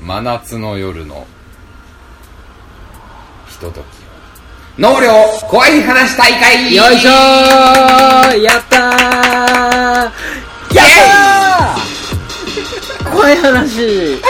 [0.00, 1.26] 真夏の夜の
[3.48, 3.84] ひとときを。
[4.78, 5.10] 納涼
[5.48, 6.74] 怖い話大会！
[6.74, 7.12] よいしょー！
[8.42, 8.82] やったー！
[10.76, 13.10] やったー！
[13.10, 14.20] 怖い話。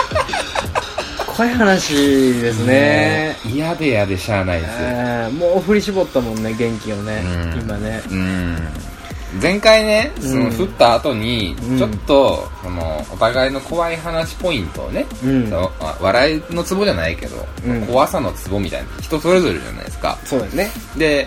[1.26, 1.94] 怖い話
[2.40, 3.36] ですね。
[3.44, 4.76] 嫌で嫌でしゃあないですよ。
[4.80, 7.22] えーもう振り絞ったもんね元気をね。
[7.24, 7.60] うん。
[7.60, 8.02] 今ね。
[8.08, 8.56] うん
[9.40, 11.78] 前回ねそのうん振った後にうん。
[11.78, 15.52] ちょっとそのお互いの怖い話ポイントをねうん。
[16.00, 17.86] 笑いのツボじゃないけど、うん。
[17.86, 20.18] 怖さのツボみたいな人それぞれじゃないですか。
[20.24, 20.70] そうだよね。
[20.96, 21.26] で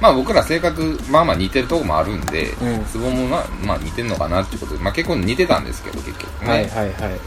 [0.00, 2.84] まあ僕ら性格まあまあ似てるとこもあるんで、うん。
[2.86, 7.20] ツボもまあまあ似てんのかなってことで、まあ、結構似てたんですけど結局ね、はいはいはい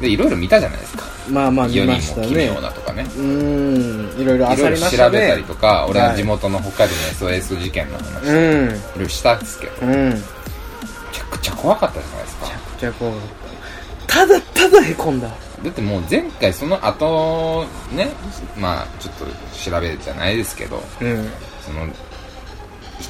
[0.00, 1.04] でいろいろ見たじゃないですか。
[1.30, 3.02] まあまあ見ましたも奇妙ねなとかね。
[3.02, 6.16] うーんいろいろいろいろ漁りました調べたりねとか、俺のはい。
[6.16, 6.88] 地元の北海
[7.20, 8.68] 道の SOS 事件の話、いうん。
[8.68, 10.10] ろいろしたんですけどめうん。
[10.10, 10.16] め
[11.12, 12.46] ちゃくちゃ怖かったじゃないですか。
[12.46, 13.12] ちゃくちゃこう
[14.06, 14.26] た。
[14.26, 15.28] だただへこんだ。
[15.28, 15.34] だ
[15.70, 18.10] ってもう前回その後ね
[18.58, 19.24] まあちょっと
[19.70, 21.28] 調べじゃないですけどうん。
[21.62, 21.86] その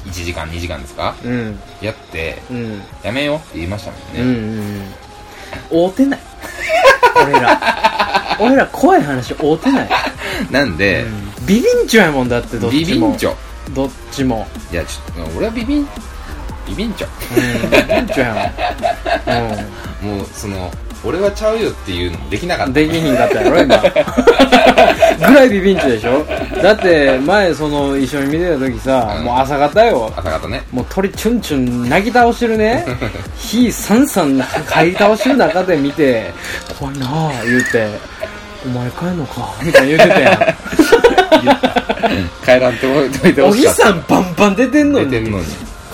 [0.05, 1.13] 1時間2時間ですか？
[1.23, 1.59] うん。
[1.81, 2.81] やってうん。
[3.03, 4.31] やめようって言いましたもんね、うんう
[4.79, 4.81] ん
[5.69, 6.19] 会うてない。
[7.23, 8.37] 俺ら。
[8.39, 9.89] 俺ら怖い話会うてない、
[10.51, 11.05] なんで、
[11.47, 13.09] ビビンチョやもんだってどっビちも。
[13.09, 13.33] ビンチョ。
[13.73, 14.47] どっちも。
[14.71, 15.87] いやちょっと俺はビビン
[16.67, 17.07] ビビンチョ。
[17.35, 18.53] うんビビンチョや
[20.01, 20.71] も うその
[21.03, 22.69] 俺はちゃうよっていうのもできなかった。
[22.71, 23.77] んできひんかったやろ今。
[25.27, 26.25] ぐらいビビンチョでしょ？
[26.61, 29.25] だって前その一緒に見てた時さ、うん。
[29.25, 30.11] もう朝方よ。
[30.17, 30.63] 朝方ね。
[30.71, 32.85] もう鳥チュンチュン泣き倒してるね。
[33.37, 36.31] 火さんさん買い倒してる中で見て
[36.79, 37.87] 怖いなあ言うて。
[38.65, 39.53] お前帰んのか？
[39.61, 40.37] みたいな言うてたやん。
[42.45, 43.83] 帰らんといてお日ほしかった。
[43.83, 45.09] さんバンバン出てんのに。
[45.11, 45.45] 出てんのに。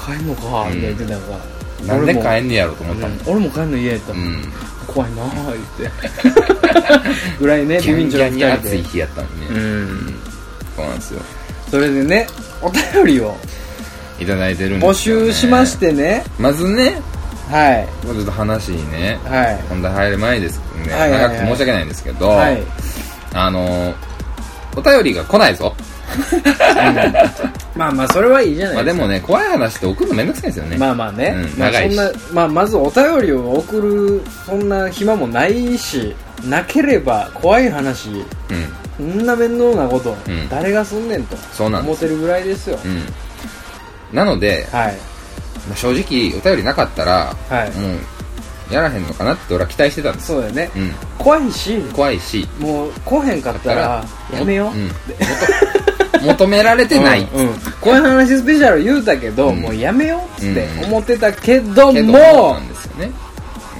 [0.05, 0.67] 帰んのか？
[0.71, 1.21] みたいな言ってたか
[1.88, 3.21] ら、なんで俺も帰んねやろと思ったもんうん。
[3.25, 4.53] 俺も帰んの嫌やったうん
[4.94, 5.27] 怖いなあ
[5.77, 5.91] 言って。
[7.39, 10.16] ぐらいねギャンビビンチョのギャンに二人で暑い日やったのにね、うん。
[10.75, 11.22] そうなんですよ。
[11.72, 12.27] それでね
[12.61, 13.35] お便りを
[14.19, 16.23] いただいてるんですよ、ね、募集しましてね。
[16.38, 17.01] まずね。
[17.50, 17.88] はい。
[18.06, 19.19] ちょっと話にね。
[19.25, 19.59] はい。
[19.69, 21.22] 本題入る前ですね、はいはいはい。
[21.22, 22.63] 長くて申し訳ないんですけど、はい。
[23.34, 23.94] あの
[24.75, 25.75] お便りが来ないぞ
[27.75, 29.03] まあまあそれはいいじゃないですか。
[29.03, 30.78] もね怖い話って送るのめんどくさいんですよね。
[30.78, 31.96] まあまあね、うんまあ、長いし。
[31.96, 36.16] そんな、まあ、まずお便りを送るそんな暇もないし
[36.47, 38.25] なければ怖い話うん。
[38.97, 40.47] そんな面倒なこと、うん。
[40.50, 42.06] 誰がすんねんとそうなんです。
[42.06, 44.16] 思ってるぐらいですよ、うん。
[44.16, 44.97] なので、はい。
[45.68, 47.72] まあ正直お便りなかったら、はい。
[47.72, 48.00] もう
[48.72, 50.28] やらへんのかなって俺は期待してたんです。
[50.28, 50.69] そうだよね。
[50.75, 50.91] うん。
[51.18, 51.81] 怖いし。
[51.94, 52.47] 怖いし。
[52.59, 55.72] もう来へんかったらやめよう、うん、求
[56.22, 57.59] 求められてない、うんうん。
[57.81, 59.62] 怖い話スペシャル言うたけど、うん。
[59.62, 60.85] もうやめようってうん。
[60.85, 63.12] 思ってたけども、けどもなんですよね。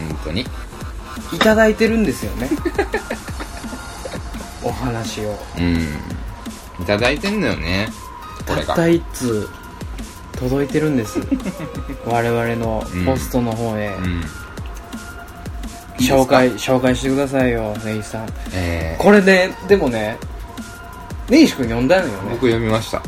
[0.10, 0.42] 本当に。
[1.34, 2.50] いただいてるんですよね。
[4.64, 5.38] お話を。
[5.58, 5.76] うん。
[6.82, 7.90] いただいてんのよね。
[8.48, 8.68] これが。
[8.68, 9.50] たった一通
[10.40, 11.20] 届いてるんです。
[12.06, 14.24] 我々のポストの方へ、うん。
[16.00, 20.18] 紹介紹介してくださいよネイさんえー、これねでもね
[21.30, 22.32] 根岸君読んだのよね。
[22.32, 23.02] 僕読みました。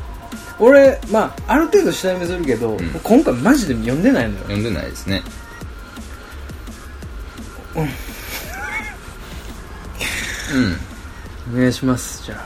[0.60, 2.78] 俺まあある程度下読みするけど、ん。
[3.04, 4.40] 今回マジで読んでないのよ。
[4.44, 5.24] 読んでないですね。
[10.54, 11.56] うん。
[11.56, 12.44] お願いしますじゃ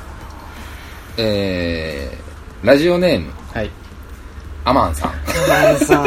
[1.17, 3.31] えー、ラジオネーム。
[3.53, 3.71] あはい。
[4.65, 5.11] アマンさん。
[5.47, 6.01] マンさ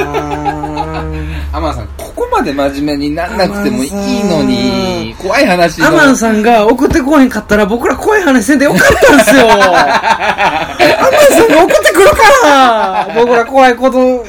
[0.68, 0.71] ん
[1.52, 3.90] アマンさんここまで真面目になんなくてもいい
[4.24, 5.88] のに怖い話の。
[5.88, 9.48] アマンさんが送ってこへんかったら僕ら怖い話せんでよかったんですよ。
[9.52, 9.72] アマン
[11.30, 13.08] さんが送ってくるから。
[13.14, 14.24] 僕ら怖いことこ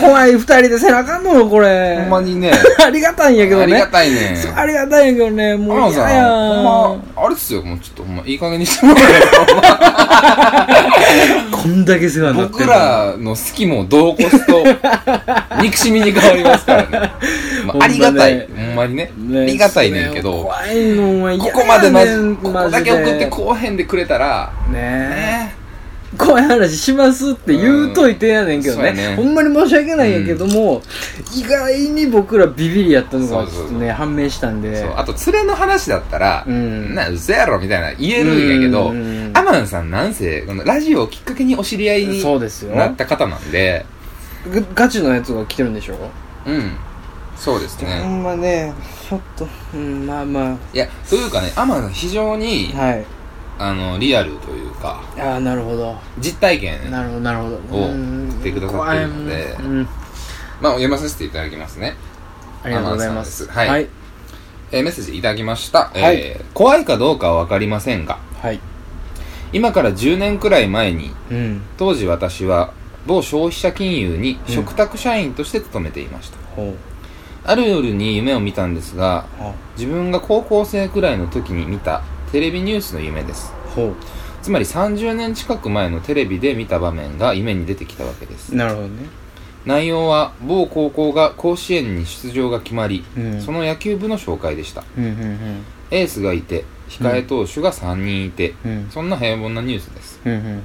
[0.00, 1.96] 怖い二人でせなあかんのよこれ。
[1.98, 2.52] ほんまにね。
[2.84, 3.62] ありがたいんやけどね。
[3.64, 4.36] ありがたいね。
[4.56, 5.56] ありがたいんやけどね。
[5.56, 6.64] もうアマンさんほん
[7.16, 7.62] まあれっすよ。
[7.62, 9.04] もうちょっとほんまいい加減にしてもらえ
[11.50, 14.64] こんだけ世話になって僕らの好きもどうこすと
[15.60, 17.12] 憎しみに変わりますからね、
[17.66, 18.46] まあ、ありがたい。
[18.46, 19.12] ほんまにね。
[19.16, 20.44] ありがたいねんけど。
[20.44, 20.50] こ
[21.52, 24.78] こまでまじ嫌やねんここだけ送ってこうへんでくれたらね。
[24.78, 25.58] えね。
[26.16, 30.82] 怖い話しますって言うといてやねんけどね,、ほんまに申し訳ないんやけども、
[31.36, 34.86] 意外に僕らビビりやったのがちょっとね判明したんで。
[34.96, 36.94] あと連れの話だったら、うん。
[36.94, 39.30] な嘘やろみたいな言えるんやけど、うん。
[39.34, 42.24] アマンさんなんせラジオをきっかけにお知り合いに
[42.74, 43.84] なった方なんで
[44.50, 45.96] ガガチのやつが来てるんでしょ？
[46.46, 46.76] うん。
[47.36, 48.72] そうですほねんまね
[49.08, 53.04] ちょっとうんまあまいやというかねアマン非常にあはい。
[53.60, 55.02] あのリアルというか。
[55.18, 55.96] ああなるほど。
[56.20, 57.56] 実体験なるほどなるほど。
[57.76, 58.28] をうん。
[58.30, 59.56] 送ってくださってるので。
[59.60, 59.82] うん。
[60.60, 61.96] まあ読まさせていただきますね。
[62.62, 63.46] ありがとうございます。
[63.48, 63.68] はい。
[63.68, 63.88] はい。
[64.70, 66.40] えーメッセージいただきました、えーはい。
[66.54, 68.18] 怖いかどうかは分かりませんが。
[68.40, 68.60] はい。
[69.52, 71.62] 今から10年くらい前にうん。
[71.78, 72.72] 当時私は
[73.06, 74.54] 某消費者金融にうん。
[74.54, 76.74] 嘱託社員として勤めていました、ほう。
[77.44, 83.52] ある夜に夢を見たんですがあ自分が高校生くらいの時に見たテレビニュースの夢です。
[83.74, 83.94] ほ
[84.42, 88.52] つまり30年近く前のテレビで見た場面が夢に出てきたわけです。
[88.52, 89.06] うなるほどね。
[89.66, 93.40] 内容は某高校が甲子園に出場が決まり、うん。
[93.40, 94.84] その野球部の紹介でした。
[94.96, 98.70] うんうんエースがいて控え投手が3人いて、うん。
[98.70, 98.90] うん。
[98.90, 100.20] そんな平凡なニュースです。
[100.24, 100.62] うんうん。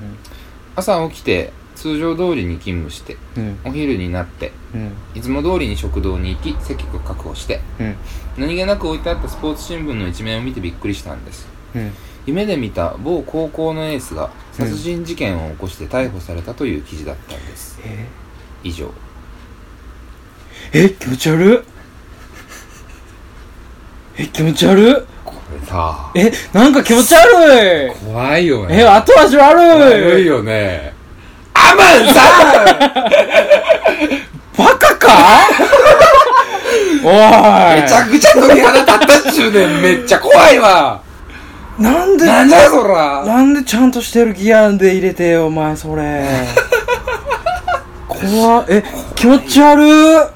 [0.75, 1.53] 朝起きて
[1.83, 3.59] 通常通りに勤務してうん。
[3.65, 4.94] お昼になってうん。
[5.13, 7.95] いつも通りに食堂に行き席を確保してうん。
[8.38, 11.45] 何気なく置いてあったスポーツ新聞の一面を見てびっくりしたんです。
[11.75, 11.91] うん。
[12.25, 17.77] 夢で見た某高校のエースが殺人事件を起こして逮捕されたという記事だったんです。
[17.83, 18.07] え？
[18.63, 18.89] 以上。
[20.71, 20.89] え？
[20.89, 21.69] 気持ち悪っ。
[24.19, 24.27] え？
[24.27, 25.06] 気持ち悪っ。
[25.25, 26.13] これさ。
[26.15, 26.31] え？
[26.53, 27.95] なんか気持ち悪い。
[28.06, 28.83] 怖いよね。
[28.83, 28.85] え？
[28.85, 29.68] 後味悪い。
[29.69, 30.93] 悪いよね
[31.71, 32.19] アマンさ
[34.57, 35.07] バカか
[37.04, 37.12] おい。
[37.80, 39.81] んめちゃくちゃ鳥肌立ったっちゅうねん。
[39.81, 41.01] めっちゃ怖いわ。
[41.80, 43.25] なんでなんだよそら。
[43.25, 46.25] なんでちゃんとしてるギアで入れてよお前それ。
[48.07, 48.66] 怖っ。
[48.69, 48.83] え
[49.16, 50.31] 気持ち悪っ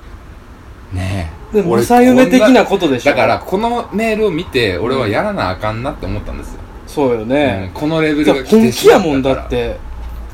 [0.94, 3.12] ねでえ俺正夢的なことでしょ。
[3.12, 9.78] だからこのメールを見て俺はやらなあかんなって思ったんですよ、そうようんね、このレベルが来て本気やもんだからって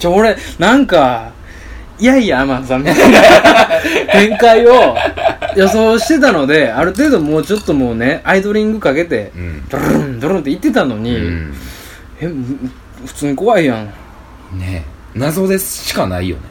[0.03, 1.31] じゃあ俺なんか
[1.97, 3.21] いやいやアマンさんみたいな
[4.11, 4.97] 展開を
[5.55, 9.63] 予想してたのである程度もうちょっともうねアイドリングかけてうん。
[9.69, 11.53] ドルンドルンって言ってたのに、うん。
[12.19, 12.69] えむ
[13.05, 13.85] 普通に怖いやん。
[14.59, 14.83] ね
[15.15, 15.19] え。
[15.19, 16.41] 謎ですしかないよね。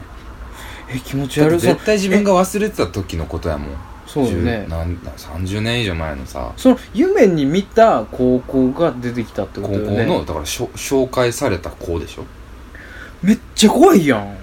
[0.94, 1.60] え気持ち悪そう。
[1.60, 3.68] 絶対自分が忘れてた時のことやもん。
[4.06, 4.66] そうよね。
[4.68, 6.52] 10なん30年以上前のさ。
[6.56, 10.06] その夢に見た高校が出てきたってこ高校とよね。
[10.06, 12.24] のだから紹介された子でしょ？
[13.22, 14.36] めっちゃ怖いやん。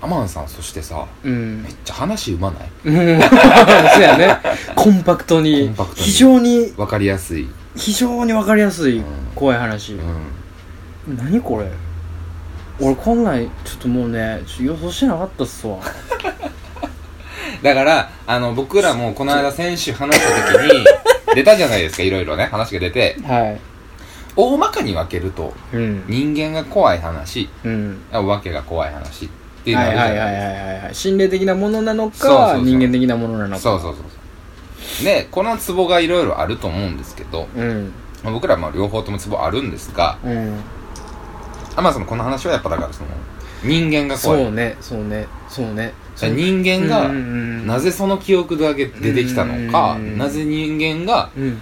[0.00, 1.62] アマンさんそしてさうん。
[1.62, 2.70] めっちゃ話うまない？
[2.84, 3.20] うん。
[3.94, 4.36] そうやね。
[4.74, 6.06] コンパクトにコンパクトに。
[6.06, 7.48] 非常にわかりやすい。
[7.76, 9.04] 非常に分かりやすいうん。
[9.34, 9.94] 怖い話、
[11.06, 11.16] うん。
[11.16, 11.66] 何これ？
[12.80, 15.78] 俺こんなんちょっともうねちょっと予想してなかったっすわ。
[17.62, 20.84] だからあの僕らもこの間先週話した時に
[21.36, 22.46] 出たじゃないですかいろいろね。
[22.46, 23.16] 話が出て。
[23.24, 23.60] はい
[24.36, 26.04] 大まかに分けるとうん。
[26.06, 28.00] 人間が怖い話うん。
[28.12, 29.28] お化けが怖い話っ
[29.64, 33.60] ていうのはいはいはいはいはい心霊的なものなのか人間的なものなのか。
[33.60, 37.92] そうそうそうでこのツボがいろいろあると思うんですけどうん。
[38.22, 40.60] まあ僕らはまあ両方ともツボあるんですがうん。
[41.76, 43.08] アマンさんのこの話はやっぱだからその
[43.64, 44.44] 人間が怖い。
[44.44, 45.94] そうねそうねそうね。
[46.16, 50.18] 人間がなぜその記憶だけ出てきたのかうん。
[50.18, 51.60] なぜ人間がうん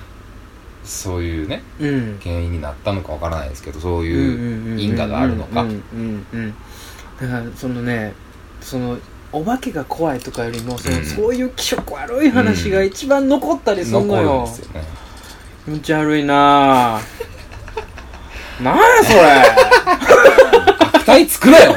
[0.85, 2.19] そういうねうん。
[2.23, 5.65] 原因になったのかわからないですけどそううんいう因果があるのか。
[7.21, 8.15] だからそのね
[8.61, 8.99] その
[9.33, 11.05] お化けが怖いとかよりもその、うん。
[11.05, 14.51] そういう気色悪い話が一番残ったりするの残るんよね。
[15.65, 17.03] 気持ち悪いなぁ。
[18.63, 21.01] なんやそれ。
[21.05, 21.77] 期待作れよ。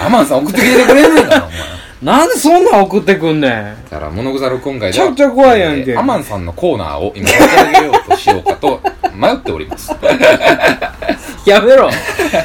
[0.00, 3.52] アマンさん送ってきてくれんねんからお前なんでそんなん送ってくんねん。
[3.90, 5.92] だから物腐る今回ではめちゃくちゃ怖いやんけ。
[5.92, 8.80] えーアマンさんのコーナーを今立ち上げようとしようかと
[9.14, 9.92] 迷っております。
[11.44, 11.90] やめろ。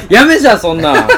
[0.08, 1.08] やめじゃそんなん。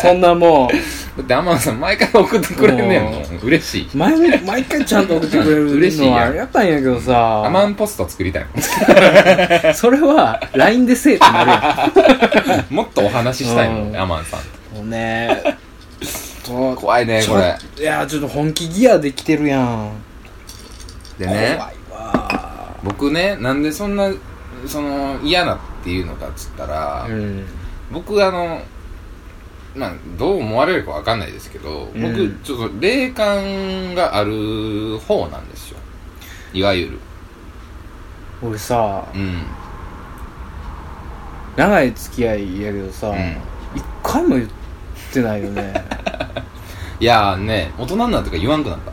[0.00, 0.70] そんなも
[1.16, 3.24] だってアマンさん毎回送ってくれんねんもん。
[3.42, 3.88] 嬉しい。
[3.92, 6.10] う毎毎回ちゃんと送ってくれる嬉しいやん。
[6.12, 7.44] のはありがたいんやけどさ。
[7.46, 8.62] アマンポスト作りたいもん。
[9.74, 13.92] それは LINE でせえってなるやもっとお話ししたいもんうん。
[13.92, 14.78] ねアマンさんん。
[14.78, 15.42] もうね
[16.46, 17.58] そう怖いねこれ。
[17.76, 19.92] いやちょっと本気ギアできてるやん。
[21.18, 21.58] でね。
[21.58, 22.76] 怖いわ。
[22.84, 24.12] 僕ねなんでそんな
[24.64, 27.44] その嫌なっていうのかっつったら、うん。
[27.90, 28.62] 僕あの
[29.74, 32.02] まあどう思われるかわかんないですけど、うん。
[32.02, 35.78] 僕ちょっと霊感がある方なんですよ。
[36.52, 36.98] いわゆる。
[38.40, 39.42] 俺さうん。
[41.56, 43.36] 長い付き合いやけどさ、うん。
[43.74, 44.48] 一回も言っ
[45.12, 45.74] てないよね
[47.00, 48.92] いやーね大人になってから言わんくなった。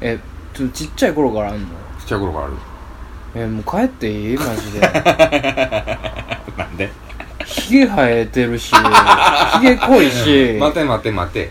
[0.00, 0.18] え
[0.52, 1.66] ちょちっちゃい頃からあんの？
[1.98, 2.54] ちっちゃい頃からある。
[3.36, 4.36] えもう帰っていい？
[4.36, 4.80] マジで。
[6.56, 6.90] なんで？
[7.44, 8.72] ヒゲ生えてるし
[9.60, 10.56] ヒゲ濃いし。
[10.60, 11.50] 待て待て待て、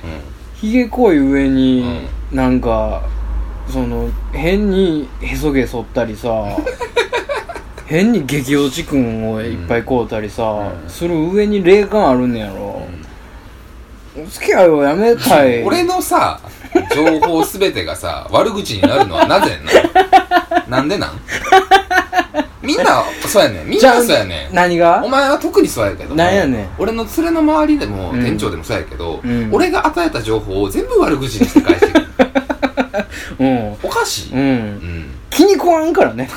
[0.56, 3.04] ヒゲ濃い上に、なんか
[3.70, 6.30] その変にへそ毛剃ったりさ
[7.86, 10.90] 変に激落ちくんをいっぱい買うたりさ、うん。
[10.90, 12.73] する上に霊感あるんねやろ、
[14.26, 15.64] お付き合いをやめたい。
[15.64, 16.40] 俺のさ
[16.96, 19.60] 情報すべてがさ悪口になるのはなぜ
[20.68, 21.20] ななんでなん？
[22.62, 23.68] みんなそうやねん。
[23.68, 24.56] みんなそうやねん。
[24.56, 25.02] 何が？
[25.04, 26.70] お前は特にそうやけどもなんやねん。
[26.80, 28.24] 俺の連れの周りでも、うん。
[28.24, 29.50] 店長でもそうやけど、うん。
[29.54, 32.08] 俺が与えた情報を全部悪口にして返してくる。
[33.40, 33.74] うん。
[33.84, 34.44] おかしい、ううん
[35.02, 35.12] ん。
[35.30, 36.30] 気に食わんからね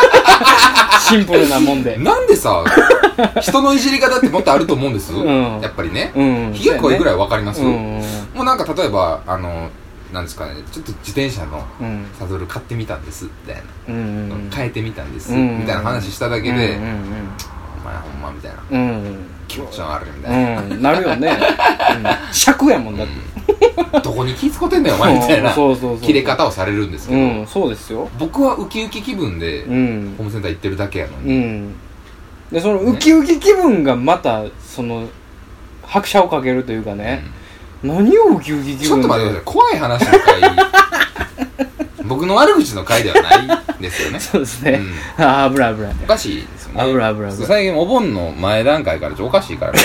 [1.08, 1.96] シンプルなもんで。
[1.96, 2.64] なんでさ
[3.40, 5.60] 人のいじり方ってもっとあると思うんです、うん。
[5.60, 6.52] やっぱりね、うん。
[6.54, 8.02] ひげ濃いぐらいわかります、うん。
[8.34, 9.70] もうなんか例えばあの
[10.12, 12.06] なんですかねちょっと自転車のうん。
[12.18, 13.98] サドル買ってみたんですみたいな、うんう
[14.34, 18.58] ん変えてみたんです、うんみたいな話しただけで、うんお前ほんまみたいな。
[18.70, 18.78] うん。
[18.78, 20.70] うん気持ち悪いみたいな、うん。
[20.70, 21.28] うんなるよね。
[21.28, 22.34] うん。
[22.34, 24.00] 尺やもんだって。
[24.00, 25.52] どこに気使ってんだよお前みたいな。
[25.52, 27.46] そうそうそう切れ方をされるんですけど、うん。
[27.46, 28.08] そうですよ。
[28.18, 30.14] 僕はウキウキ気分でうん。
[30.16, 31.74] ホームセンター行ってるだけやのうに、ん。
[32.52, 35.08] でそのウキウキ気分がまたその
[35.82, 37.24] 拍車をかけるというかね、
[37.82, 38.86] 何をウキウキ気分で？
[38.86, 39.54] ちょっと待ってください。
[39.54, 40.40] 怖い話の回。
[42.06, 44.18] 僕の悪口の回ではないですよね。
[44.20, 44.80] そうですね、
[45.16, 45.94] ああ危ない危ない。
[46.04, 46.92] おかしいですよね。
[46.92, 47.46] 危ない危ない危ない。
[47.46, 49.78] 最近お盆の前段階からちょおかしいからね。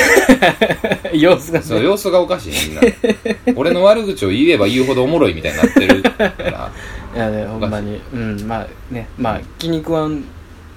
[1.18, 1.65] 様子がね。
[1.65, 2.82] そう様子がおかしいみんな。
[3.56, 6.72] 俺の悪口を言えば言うほどおもろいみたいになってるから。
[7.15, 8.01] いやねほんまに。
[8.13, 10.24] うんまあねまあ気に食わん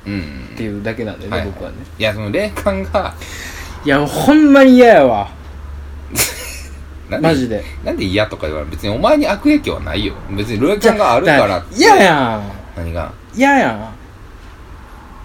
[0.07, 1.77] うんっていうだけなんでね、はい僕はね。
[1.99, 3.15] いやその霊感が。
[3.85, 5.29] いやほんまに嫌やわ。
[7.09, 7.65] なんマジで。
[7.85, 10.15] なんで嫌とか言われる別にお前に悪影響はないよ。
[10.31, 11.77] 別に霊感があるからって。
[11.77, 12.43] 嫌やん。
[12.77, 13.13] 何が？
[13.35, 13.93] 嫌や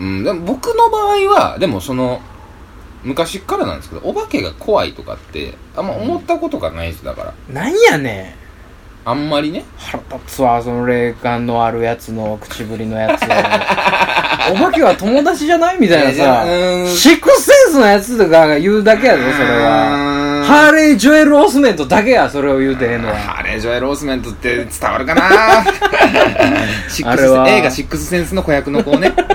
[0.03, 2.19] うん、でも僕の場合は、でもその、
[3.03, 7.53] 昔からなんですけど、お化けが怖いとかって、あんま思ったことがないです、だから。
[7.53, 8.43] んなんやねん。
[9.05, 9.63] あんまりね。
[9.77, 13.24] 腹立つわその霊感のあるやつの口ぶりのやつ。
[14.51, 16.43] お化けは友達じゃないみたいなさ
[16.88, 19.69] シックスセンスのやつとかが言うだけやぞそれは。
[19.69, 20.12] は
[20.44, 23.16] ハーレー・ジョエル・オスメントだけやそれを言うてええのは。
[23.16, 25.24] ハーレー・ジョエル・オースメントって伝わるかな？
[27.06, 27.50] あれは。
[27.50, 29.12] 映画シックスセンスの子役の子ね。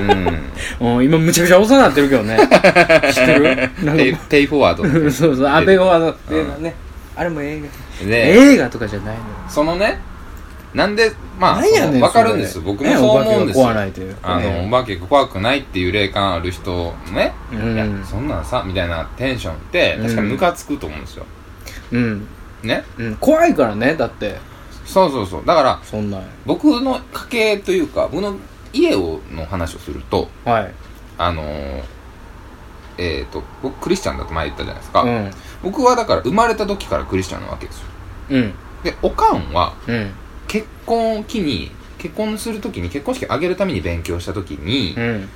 [0.81, 0.97] うん。
[0.97, 2.37] うん今むちゃくちゃ遅なってるけどね。
[3.12, 3.71] 知ってる？
[3.97, 4.19] ペイか。
[4.29, 5.11] ペイフォワード。
[5.11, 5.47] そうそう。
[5.47, 6.75] 安倍はのうん映画ね
[7.17, 7.61] あれも映
[8.00, 8.07] 画。
[8.07, 9.12] で、映画とかじゃないの。
[9.15, 9.99] よそのね、
[10.78, 12.61] なんで、まあ、わかるんです。
[12.61, 13.66] 僕もそう思うんですよ。
[13.66, 14.14] ねお化けが怖ないという。
[14.14, 14.62] かあね。
[14.62, 17.75] の、お化けが怖くないっていう霊感ある人ね、うん。
[17.75, 21.26] いや、そんなんさ、みたいなテンションって、確かにムカつくと思うんですよ。
[21.90, 22.28] うん、
[22.62, 22.85] ね？
[22.97, 24.37] うん、怖いからねだって。
[24.85, 25.42] そうそうそう。
[25.44, 26.23] だから、そんなん。
[26.47, 28.37] 僕の家系というか、僕の
[28.73, 30.73] 家をの話をすると、はい。
[31.18, 31.82] あのー、
[32.99, 35.02] えっ、と、僕クリスチャンだと前言ったじゃないですか。
[35.02, 35.30] うん。
[35.64, 37.85] 僕はだから生まれた時からクリスチャンなわけですよ。
[38.30, 38.54] うん。
[38.85, 40.12] で、おかんはうん
[40.49, 45.28] 結婚を機に、結婚する時に、結婚式挙げるために勉強した時に、うん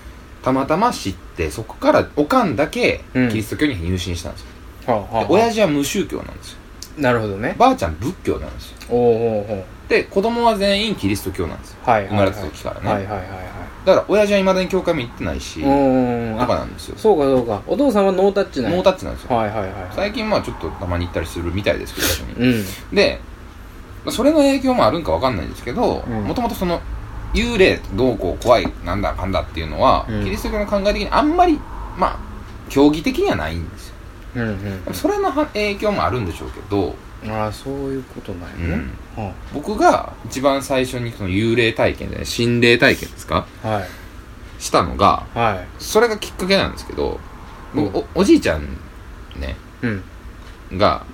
[0.43, 4.49] たまたま知って、そこからおかんだけうんキリスト教に入信したんですよ。
[4.87, 6.59] はあはあは親父は無宗教なんですよ。
[6.99, 8.77] なるほどねばあちゃん仏教なんですよ。
[8.91, 11.79] おおおおで、子供は全員キリスト教なんですよ。
[11.85, 12.89] はいはいはい生まれた時からね。
[12.89, 13.29] はいはいはいはい
[13.85, 16.97] だから親父は未だに教会も行ってないし、うんうんうんとかあなんですよ。
[16.99, 19.37] そうかそうかお父さんはノータッチなんやノータッチなんですよ。
[19.37, 22.47] はいはいはいはい最近まあちょっとたまに行ったりするみたいですけど。
[22.47, 23.21] うんで、
[24.11, 26.25] それの影響もあるんかわかんないんですけど、うん。
[26.25, 26.81] もともとその、
[27.35, 30.25] 幽霊どうこう怖いなんだかんだっていうのは、うん。
[30.25, 31.59] キリスト教の考え的にあんまり、
[31.97, 32.19] まあ、
[32.69, 33.95] 競技的にはないんですよ。
[34.35, 36.95] うんうんそれのは影響もあるんでしょうけど、
[37.29, 38.85] ああそういうことなんやね。
[39.15, 43.47] は僕が一番最初にその幽霊体験で、心霊体験ですか？
[43.63, 43.89] あはい。
[44.59, 45.67] したのが、はい。
[45.79, 47.21] それがきっかけなんですけど、
[47.75, 48.05] 僕、うん。
[48.15, 48.63] おおじいちゃん
[49.39, 49.87] ね、う
[50.77, 50.79] ん。
[50.79, 51.05] が、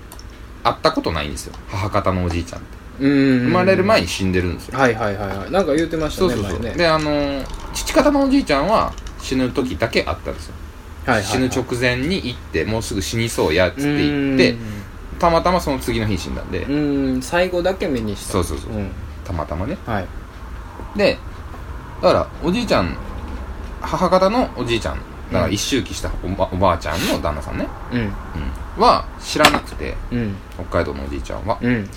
[0.63, 1.55] 会ったことないんですよ。
[1.69, 2.78] 母方のおじいちゃんって。
[3.01, 4.79] うん生まれる前に死んでるんですよ。
[4.79, 5.51] はいはいはいはい。
[5.51, 6.53] なんか言うてましたそうそうそう。
[6.55, 6.77] ね前ね。
[6.77, 10.55] で、あのー父方のおじいちゃんは死ぬ時だけあったんですよ。
[11.07, 11.33] はいはいはい。
[11.33, 14.57] 死ぬ直前に行って、もうすぐ死にそうやっつって言って、
[15.19, 17.23] たまたまその次の日に死んだんで、うんうん。
[17.23, 18.33] 最後だけ目にした。
[18.33, 18.73] そうそうそう。
[18.73, 18.91] うん。
[19.25, 19.77] たまたまね。
[19.87, 20.07] はい。
[20.97, 21.19] で、
[22.03, 22.97] だから、おじいちゃん、
[23.81, 25.53] 母方のおじいちゃん、だからうん。
[25.53, 28.01] 一周忌したおばおばあちゃんの旦那さんね、うん。
[28.01, 30.37] うん、は知らなくて、うん。
[30.55, 31.59] 北海道のおじいちゃんは。
[31.61, 31.89] うん。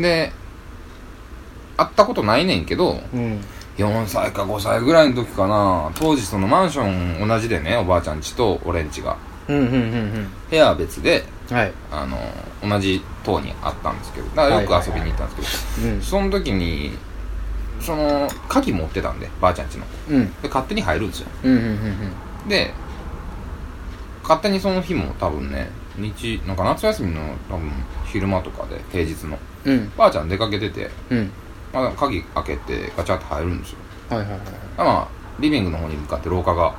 [0.00, 0.32] で、
[1.76, 3.40] 会ったことないねんけど、うん。
[3.76, 5.90] 4歳か5歳ぐらいの時かな。
[5.94, 9.16] 当時そのマンション同じでねおばあちゃん家と俺ん家が。
[9.48, 11.72] うんうんうん部屋は別でうんはい。
[11.92, 12.18] あの
[12.68, 16.02] 同じ棟にあったんですけどだからよく遊びに行ったんですけど、うん。
[16.02, 16.92] その時に
[17.80, 19.84] その鍵持ってたんでばあちゃん家の。
[20.10, 20.32] うん。
[20.40, 21.28] で勝手に入るんですよ。
[21.44, 22.48] うんうんうん。
[22.48, 22.72] で
[24.22, 27.70] 勝手にその日も多分ね日なんか夏休みの多分
[28.06, 29.38] 昼間とかで平日の。
[29.66, 29.92] うん。
[29.96, 31.30] ばあちゃん出かけてて、うん
[31.76, 33.78] まあ、鍵開けてガチャって入るんですよ。
[34.08, 34.40] はいはいはい
[34.78, 36.74] まあ、リビングの方に向かって廊下が、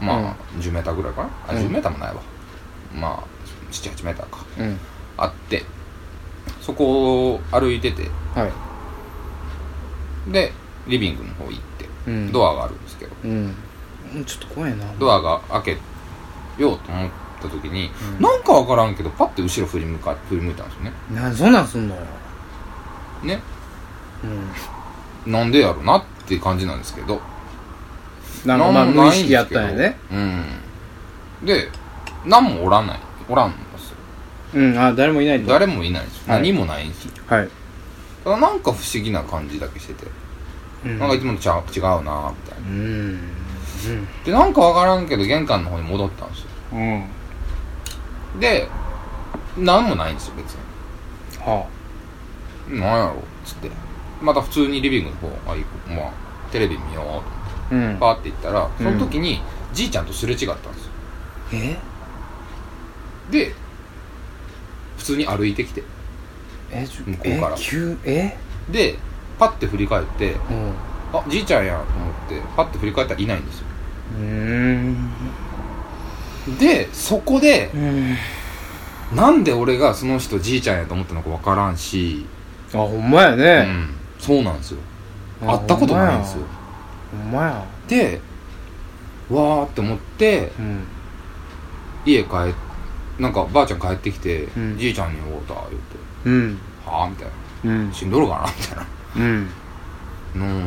[0.00, 1.30] まあ、10メーターぐらいかな？
[1.48, 1.58] あ、うん。
[1.58, 2.20] 10メーターもないわ。
[2.92, 3.24] まあ、
[3.70, 4.44] 7、8メーターか。
[4.58, 4.78] うん。
[5.16, 5.62] あって、
[6.60, 8.50] そこを歩いてて、は
[10.28, 10.32] い。
[10.32, 10.52] で、
[10.88, 12.32] リビングの方行って、うん。
[12.32, 13.12] ドアがあるんですけど。
[13.24, 13.30] うん。
[13.30, 14.84] うんちょっと怖いな。
[14.98, 15.76] ドアが開
[16.56, 17.10] けようと思っ
[17.40, 18.22] た時に、うん。
[18.22, 20.92] なんかわからんけどパッて後ろ振り向か振り向いたんですよね。
[21.10, 22.02] なんそんなんすんのよ。
[23.22, 23.40] ね
[25.26, 25.32] うん。
[25.32, 27.20] なんでやろなっていう感じなんですけど。
[28.44, 29.98] なんかまあもない無意識やったんやね。
[30.10, 31.46] うん。
[31.46, 31.68] で
[32.24, 33.00] 何もおらない。
[33.28, 33.96] おらんんですよ。
[34.54, 35.48] うんあ誰もいないと。
[35.48, 36.26] 誰もいないんです。
[36.26, 36.42] よ、はい。
[36.42, 37.48] 何もないんですよはい。
[38.24, 40.06] ただなんか不思議な感じだけしてて、
[40.84, 40.98] うん。
[40.98, 42.68] なんかいつもとちゃう違うなみたいな。
[42.68, 43.20] うん。
[44.24, 46.46] でなんかわからんけど玄関の方に戻ったんですよ。
[46.72, 46.80] うん。
[46.80, 47.04] うん
[48.40, 48.68] で
[49.56, 50.60] 何もないんですよ別に。
[51.40, 51.66] は
[52.68, 53.70] なんやろっつって
[54.22, 56.12] また普通にリビングの方あいまあ
[56.52, 57.28] テレビ見ようと思って
[57.70, 57.96] あうん。
[57.98, 59.40] パーって行ったらその時に
[59.72, 60.92] じいちゃんとすれ違ったんですよ。
[61.52, 61.76] え？
[63.30, 63.54] で
[64.96, 65.82] 普通に歩いてきて
[66.70, 67.54] え向こうから。
[67.56, 68.36] え急え？
[68.70, 68.96] で
[69.38, 70.72] パッて振り返ってうん。
[71.12, 73.66] あじいちゃんやと思ってパッて振り返ったらいないんですよ。
[74.18, 75.10] うーん。
[76.58, 78.16] でそこでうん。
[79.14, 82.26] なんで俺がその人じいちゃんやと思ったのかわからんし、
[82.72, 83.90] あほんまやうねん、
[84.24, 84.78] そうなんですよ。
[85.42, 86.44] あ会ったことないんですよ。
[87.22, 87.64] ほんまや。
[87.86, 88.20] で
[89.30, 90.84] わーって思ってうん。
[92.06, 92.30] 家帰っ
[93.18, 94.78] なんかばあちゃん帰ってきて、うん。
[94.78, 95.78] じいちゃんに会うた言って。
[96.24, 96.58] うん。
[96.84, 97.28] はあみたい
[97.64, 97.70] な。
[97.70, 97.92] うん。
[97.92, 98.86] 死んどるかなみたいな。
[99.16, 99.50] うん。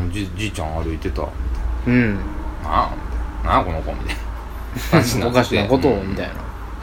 [0.04, 1.24] うんじじいちゃん歩いてた。
[1.86, 2.20] みうん。
[2.64, 3.50] たいななあみたいな。
[3.50, 4.22] なあこの子みたいな。
[4.92, 6.10] 感じになおってかしなことをうん。
[6.10, 6.34] みたいな。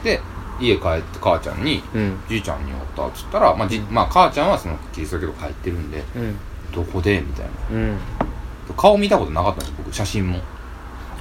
[0.03, 0.21] で
[0.59, 6.37] 家帰って母ちゃんにうん「じいちゃんに会った」っつったら、まあじまあ、母ちゃんはそのキリスト教帰ってるんでうん
[6.75, 7.51] 「どこで?」みたいな。
[7.71, 7.97] うん。
[8.77, 9.93] 顔見たことなかったんです僕。
[9.93, 10.39] 写真も。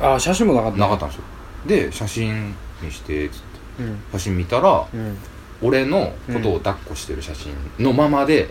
[0.00, 0.78] あ写真もなかった。
[0.78, 1.24] なかったんですよ。
[1.66, 3.38] で写真見してつっ
[3.78, 3.82] て。
[3.82, 4.02] うん。
[4.12, 5.16] 写真見たらうん。
[5.62, 8.50] 俺のことを抱っこしてる写真のままで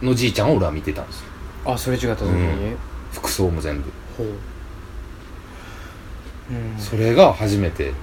[0.00, 0.08] うん。
[0.08, 1.24] のじいちゃんを俺は見てたんですよ。
[1.72, 2.72] あそれ違った時に？
[2.72, 2.76] うん。
[3.12, 3.90] 服装も全部。
[4.16, 4.26] ほう。
[6.50, 6.78] うん。
[6.78, 7.94] それが初めてうん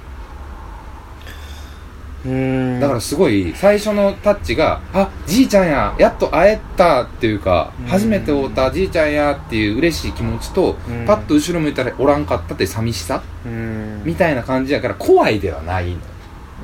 [2.79, 7.85] だからすごい最初のタッチが「あじいちゃんややっと会えた」っていうかうん。
[7.85, 11.05] 初めて会うたじいちゃんやっていう嬉しい気持ちとうん。
[11.05, 14.01] パッと後ろ向いたらおらんかったって寂しさうん。
[14.03, 15.97] みたいな感じやから怖いではないの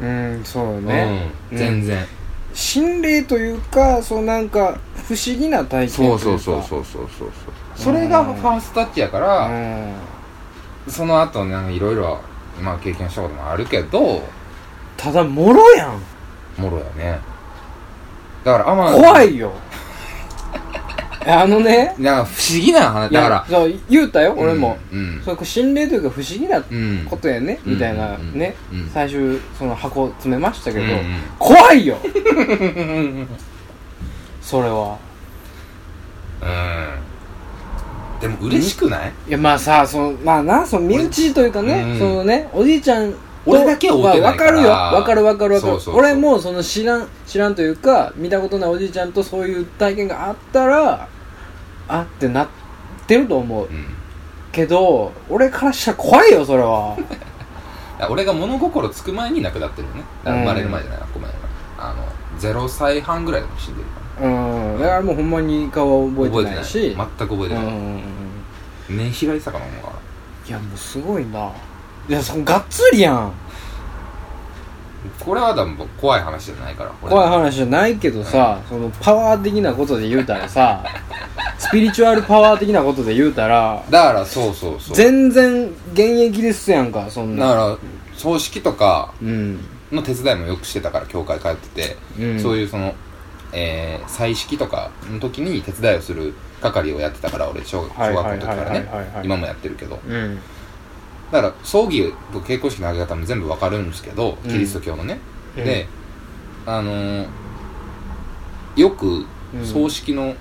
[0.02, 1.32] うんそうよね。
[1.52, 2.06] うん全然。
[2.54, 6.44] 心霊というかそうなんか不思議な体験といそううか。
[6.44, 7.30] そうそうそうそうそうそう。
[7.76, 9.94] それがファーストタッチやからうん。
[10.88, 12.20] その後なんかいろいろ
[12.62, 14.24] まあ経験したこともあるけど
[15.02, 16.00] ただもろやん。
[16.62, 17.20] もろやね。
[18.44, 19.52] だからあま怖いよ。
[21.26, 21.94] あのね。
[22.00, 23.12] なんか不思議な話。
[23.12, 25.22] いだからやそう言うたよ俺も、うん。
[25.24, 27.06] そう心霊というか不思議なうん。
[27.10, 28.90] ことやね、うんみたいなうんね、うん。
[28.94, 31.98] 最終その箱詰めましたけど、うん怖いよ。
[34.42, 34.98] それは。
[36.42, 38.20] うん。
[38.22, 39.12] でも嬉しくない？
[39.30, 42.00] いやまあさそのまあなその身内というかね、うん。
[42.00, 44.52] そのねおじいちゃんと俺だけは会うてないから。
[44.52, 44.70] わかるよ。
[44.70, 45.92] わかるわかるわかる。
[45.94, 51.08] 俺もその知らん知らんというか見たことないおじいちゃんとそういう体験があったら
[51.88, 52.48] あってなっ
[53.08, 53.66] てると思う。
[53.66, 53.86] うん。
[54.52, 56.98] けど俺からしたら怖いよそれは。
[58.10, 60.04] 俺が物心つく前に亡くなってるよね。
[60.24, 61.90] 生まれる前じゃないごめんごめん。
[61.90, 62.04] あの
[62.40, 64.28] 0歳半ぐらいでも死んでるかう
[64.78, 64.80] ん。
[64.80, 66.66] だからもうほんまに顔はら覚えてない。
[66.66, 67.66] し全く覚えてない。
[67.66, 68.02] うん
[68.90, 71.52] 目開いてたかな思ういやもうすごいな
[72.12, 73.32] いやそのがっつりやん。
[75.18, 76.92] これは多分怖い話じゃないから。
[77.02, 80.84] 俺怖い話じゃないけどさ、そのパワー的なことで言うたらさ
[81.58, 84.96] スピリチュアルパワー的なことで言うたらだからそうそうそう。
[84.96, 87.48] 全然現役ですやんかそんな。
[87.48, 87.78] だから
[88.18, 92.94] 葬式とかうん、の手伝いもよくしてたから教会通ってて、うん、そういうその、
[93.54, 98.90] えー、祭式とかの時に手伝いをする係をやってたから俺小小学校の時からね。
[99.24, 99.98] 今もやってるけど。
[100.06, 100.38] うん
[101.32, 104.52] だから葬儀と結婚式の挙げ方も全部わかるんですけどうん。
[104.52, 105.20] キリスト教のね、
[105.58, 105.64] うん。
[105.64, 105.88] で
[106.66, 107.28] あのー
[108.76, 110.34] よくうん葬式の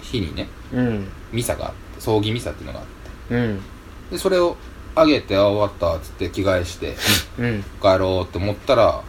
[0.00, 1.08] 日にねうん。
[1.32, 2.86] ミサがあって葬儀ミサっていうのがあっ
[3.28, 3.34] て。
[3.34, 3.62] うん。
[4.10, 4.56] でそれを
[4.94, 6.96] あげてあ終わったっつって着替えして
[7.38, 7.62] うん。
[7.82, 9.02] 帰ろうって思ったら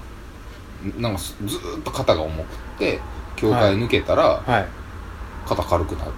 [0.98, 2.48] なんかずっと肩が重くっ
[2.80, 3.00] て
[3.36, 4.68] 教会抜けたらはい。
[5.48, 6.12] 肩軽くなって、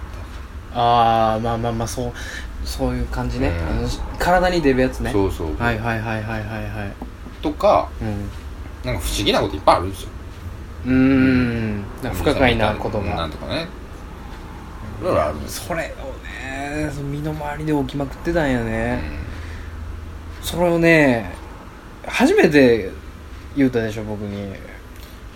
[0.74, 2.14] ああまあまあまあそう
[2.70, 3.80] そういう感じね、うん。
[3.80, 5.12] あの体に出るやつね。
[5.12, 7.42] そうそう、はいはいはいはいはいはい。
[7.42, 8.30] とかうん。
[8.86, 10.10] なんか不思議なこといっぱいあるんですよ。
[10.86, 11.78] うーん。
[11.78, 13.68] なんか不可解なことながんとかね。
[15.02, 15.58] いろいろあるんです。
[15.58, 15.86] よ、それを
[16.24, 19.02] ねその身の回りで起きまくってたんやうね、ん。
[20.42, 21.34] それをね
[22.06, 22.92] 初めて
[23.58, 24.56] 言うたでしょ僕に。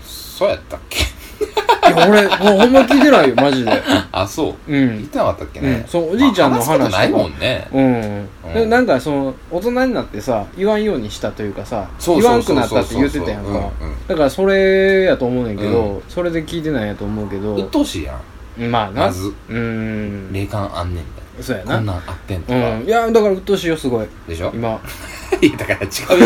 [0.04, 1.03] そうやったっけ？
[1.44, 3.72] いや俺もうほんま聞いてないよマジで。
[4.12, 4.52] あそう。
[4.52, 5.88] う言っんてなかったっけね、うん。
[5.88, 7.68] そうおじいちゃんのまあ話すことないもんね。
[7.74, 8.54] うん、うん。
[8.54, 14.08] でなんかその大人になってさ言わんようにしたというかさそう言わんくなったって言ってたやんか、うんうん。
[14.08, 17.56] だからそれやと思うねんけど、うそれで聞いてないやと思うけど。
[17.56, 18.14] 鬱陶しいや
[18.58, 18.72] ん。
[18.72, 19.08] まあな。
[19.08, 19.28] まず。
[19.28, 20.32] うーん。
[20.32, 21.74] 霊感あんねんみたそうやな。
[21.74, 22.84] いなこんなんあってんとうか、ん。
[22.84, 24.08] いやだから鬱陶しいよすごい。
[24.28, 24.52] でしょ？
[24.54, 24.80] 今。
[25.42, 26.22] いやだから違う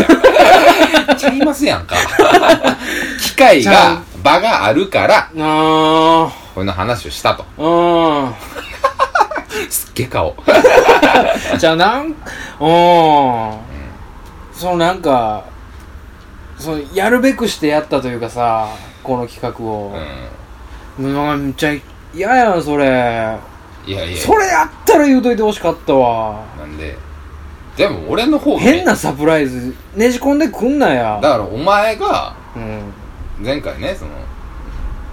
[1.08, 1.16] やん。
[1.16, 1.96] ちゃいますやんか。
[3.20, 7.44] 機会ちゃが場があるからあこの話をしたと。
[7.56, 8.32] ー
[9.70, 10.30] すっげえ顔。
[10.30, 10.34] う
[11.56, 12.14] んじゃあなんうん。
[14.52, 15.44] そのなんか
[16.58, 18.68] そのやるべくしてやったというかさ
[19.02, 19.92] この企画を。
[20.98, 21.72] う、うん、めっちゃ
[22.14, 22.86] 嫌やんそれ。
[22.86, 23.38] ん
[23.86, 24.18] いやいや。
[24.18, 26.40] それやったら言うといてほしかったわ。
[26.58, 26.96] なんで。
[27.76, 31.20] でも俺の方が変なサプライズねじ込んでくんなや。
[31.22, 32.92] だからお前がうん
[33.40, 34.10] 前回ねその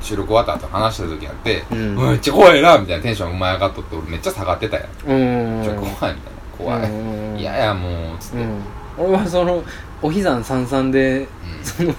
[0.02, 1.96] 収録終わった後話した時やって、うん。
[1.96, 5.64] めっちゃ怖いなみたいなテンションお前上がっとって俺めっちゃ下がってたやん、うん。
[5.64, 6.20] ちょ怖いみたいな。
[6.58, 7.38] 怖い、うん。
[7.40, 8.62] いやいやもうつって、うん。
[8.98, 9.64] 俺はその
[10.02, 11.28] おひざんさんさんでうん。
[11.64, 11.96] その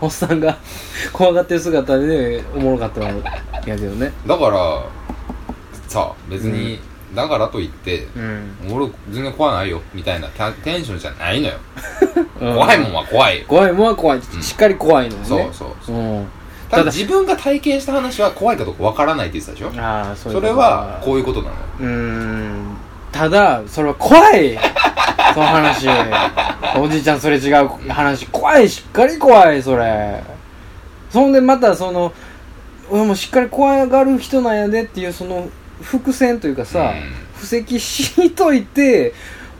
[0.00, 0.56] おっさんが
[1.12, 3.22] 怖がってる姿でおもろかったんや
[3.64, 4.12] けどね。
[4.26, 4.82] だから
[5.88, 6.80] さ別に、
[7.14, 8.56] だからといってうん。
[8.70, 11.54] 俺全然怖ないよみたいなテテンションじゃないのよ、
[12.40, 12.54] うん。
[12.54, 13.38] 怖いもんは怖い。
[13.40, 14.20] よ、怖いもんは怖い。
[14.40, 15.26] しっかり怖いのよね。
[15.26, 16.20] そうそうそうう。
[16.20, 16.26] ん。
[16.70, 19.82] ただ自分が体験した話は怖いかどうかわからないって言ってたでしょ？
[19.82, 21.54] ああそうそれはこういうことなの。
[21.54, 22.76] ようーん。
[23.10, 24.56] ただそれは怖い。
[25.34, 25.88] その話。
[26.78, 28.26] おじいちゃんそれ違う話。
[28.28, 30.22] 怖いしっかり怖いそれ。
[31.10, 32.12] そんでまたその
[32.88, 35.48] 俺もしっかり怖がる人なんやでっていうその
[35.82, 37.12] 伏線というかさ、うん。
[37.40, 39.14] 布石しといて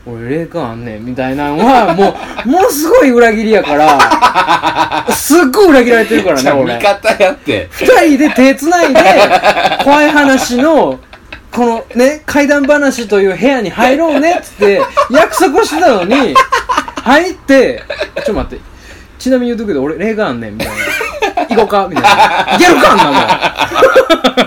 [0.05, 6.75] 俺霊感あんねんみたいなのはもう ものすごい裏切りやからすっごい裏切られてるからね俺。
[6.75, 7.69] 味方やって。
[7.71, 9.01] 二人で手繋いで、
[9.83, 10.99] 怖い話の、
[11.51, 14.81] このね、怪談話という部屋に入ろうねっつって、
[15.11, 16.35] 約束してたのに、
[17.03, 17.83] 入って、
[18.15, 18.63] ちょっと待って、
[19.19, 20.73] ちなみに言うとくけど、俺、霊があんねん、みたいな。
[21.49, 22.55] 行こうかみたいな。
[22.55, 23.21] いけるかあんなもん。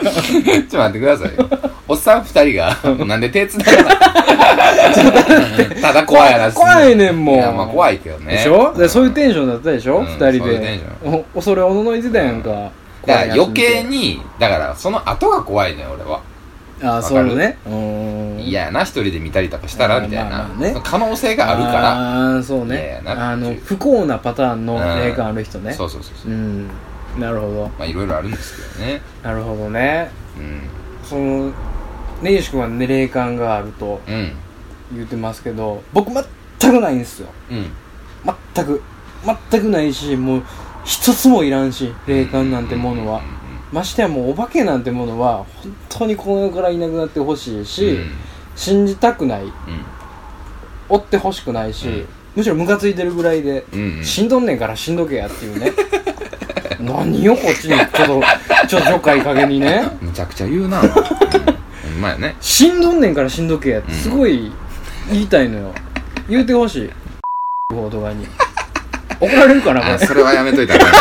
[0.05, 1.49] ちょっと待ってくださいよ。
[1.87, 5.81] おっさん二人が、なんで手繋がない？
[5.83, 6.55] ただ怖い話。
[6.55, 8.33] 怖いねんもういや、まあ怖いけどね。
[8.37, 8.73] でしょ？
[8.75, 9.99] でそういうテンションだったでしょ？
[9.99, 10.87] うん二ういうテンシで。
[11.05, 12.51] お恐れおののいてたやんか。
[13.07, 13.91] だから余計に。
[13.99, 16.21] に、だからその後が怖いのよ、俺は。
[16.85, 17.59] ああ、そうね。
[17.67, 18.41] うーん。
[18.41, 20.75] 嫌やな、一人で見たりとかしたら、みたいなまあまあね。
[20.85, 22.35] 可能性があるから。
[22.35, 23.05] ああ、そう嫌やね。
[23.05, 25.73] なあの、不幸なパターンの霊感ある人ね。
[25.73, 26.35] そうそうそうそうう。
[26.35, 26.69] ん。
[27.19, 27.71] なるほど。
[27.79, 29.01] まあいろいろあるんですけどね。
[29.23, 30.11] なるほどね。
[30.39, 30.61] うん。
[31.05, 31.53] その、
[32.23, 34.33] 根岸君はね霊感があるとうん。
[34.95, 37.29] 言ってますけど、僕全くないんですよ。
[37.51, 37.67] うん。
[38.55, 38.83] 全く。
[39.51, 40.43] 全くないし、もう、
[40.85, 43.23] 一つもいらんし、霊感なんてものは。
[43.75, 48.11] ましてやもうお化けなんてものは、本当にこの世からいなくなってほしいし、うん。
[48.55, 49.43] 信じたくない。
[49.43, 49.53] うん。
[50.89, 53.99] 追ってほしくないし、うんむしろムカついてるぐらいで、うん。
[53.99, 54.05] うん。
[54.05, 55.73] 死んどんねんから死んどけやっていうね。
[56.81, 58.23] 何よ、こっちに、ちょっと、
[58.67, 59.89] ちょっとちょっかい加減にね。
[60.01, 60.81] むちゃくちゃ言うな。
[60.83, 60.89] うん。
[60.89, 62.35] ほんまやね。
[62.41, 64.51] 死んどんねんから死んどけやって、すごい
[65.13, 65.73] 言いたいのよ。
[66.29, 66.91] 言うてほしい。
[67.73, 68.27] 方とかに。
[69.21, 70.07] 怒られるかな、こあ、れ。
[70.07, 70.93] それはやめといた方がい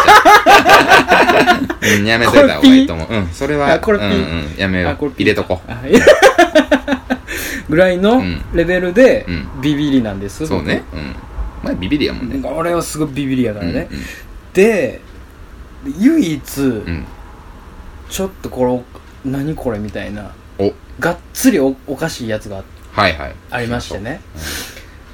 [1.90, 2.00] い。
[2.00, 3.14] うん、やめといた方がいいと思う。
[3.14, 5.12] うん、それは、うんうん、やめよう。
[5.18, 5.62] 入れとこ
[7.70, 10.44] ぐらいのうんレベルでうんビビりなんです。
[10.44, 10.48] う。
[10.48, 10.84] そうね。
[10.94, 11.16] うん。
[11.64, 12.38] 前ビビりやもんね。
[12.42, 12.56] 僕。
[12.56, 13.88] 俺はすごいビビりやからね。
[13.92, 14.00] うん
[14.54, 15.02] で、
[16.00, 16.42] 唯一。
[18.10, 18.84] ちょっとこ
[19.26, 23.36] れ、何これみたいな、お、がっつりおおかしいやつがはいはい。
[23.50, 24.22] ありましてね。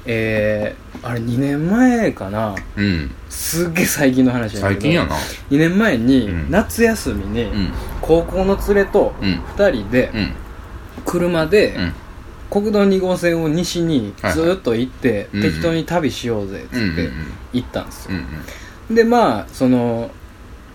[0.06, 2.54] えー、あれ2年前かな。
[2.76, 3.10] うん。
[3.28, 5.14] すっげえ最近の話やけど最近やな。
[5.50, 7.68] 2年前にうん夏休みにうん。
[8.00, 9.40] 高校の連れとうん。
[9.56, 10.32] 2人でうん。
[11.04, 11.92] 車でうん。
[12.50, 16.92] 国道2号線を西にずーっと行ってうん適当に旅しようぜっつうん。
[16.92, 17.08] って
[17.52, 18.18] 行ったんですよ。
[18.90, 20.10] でまあその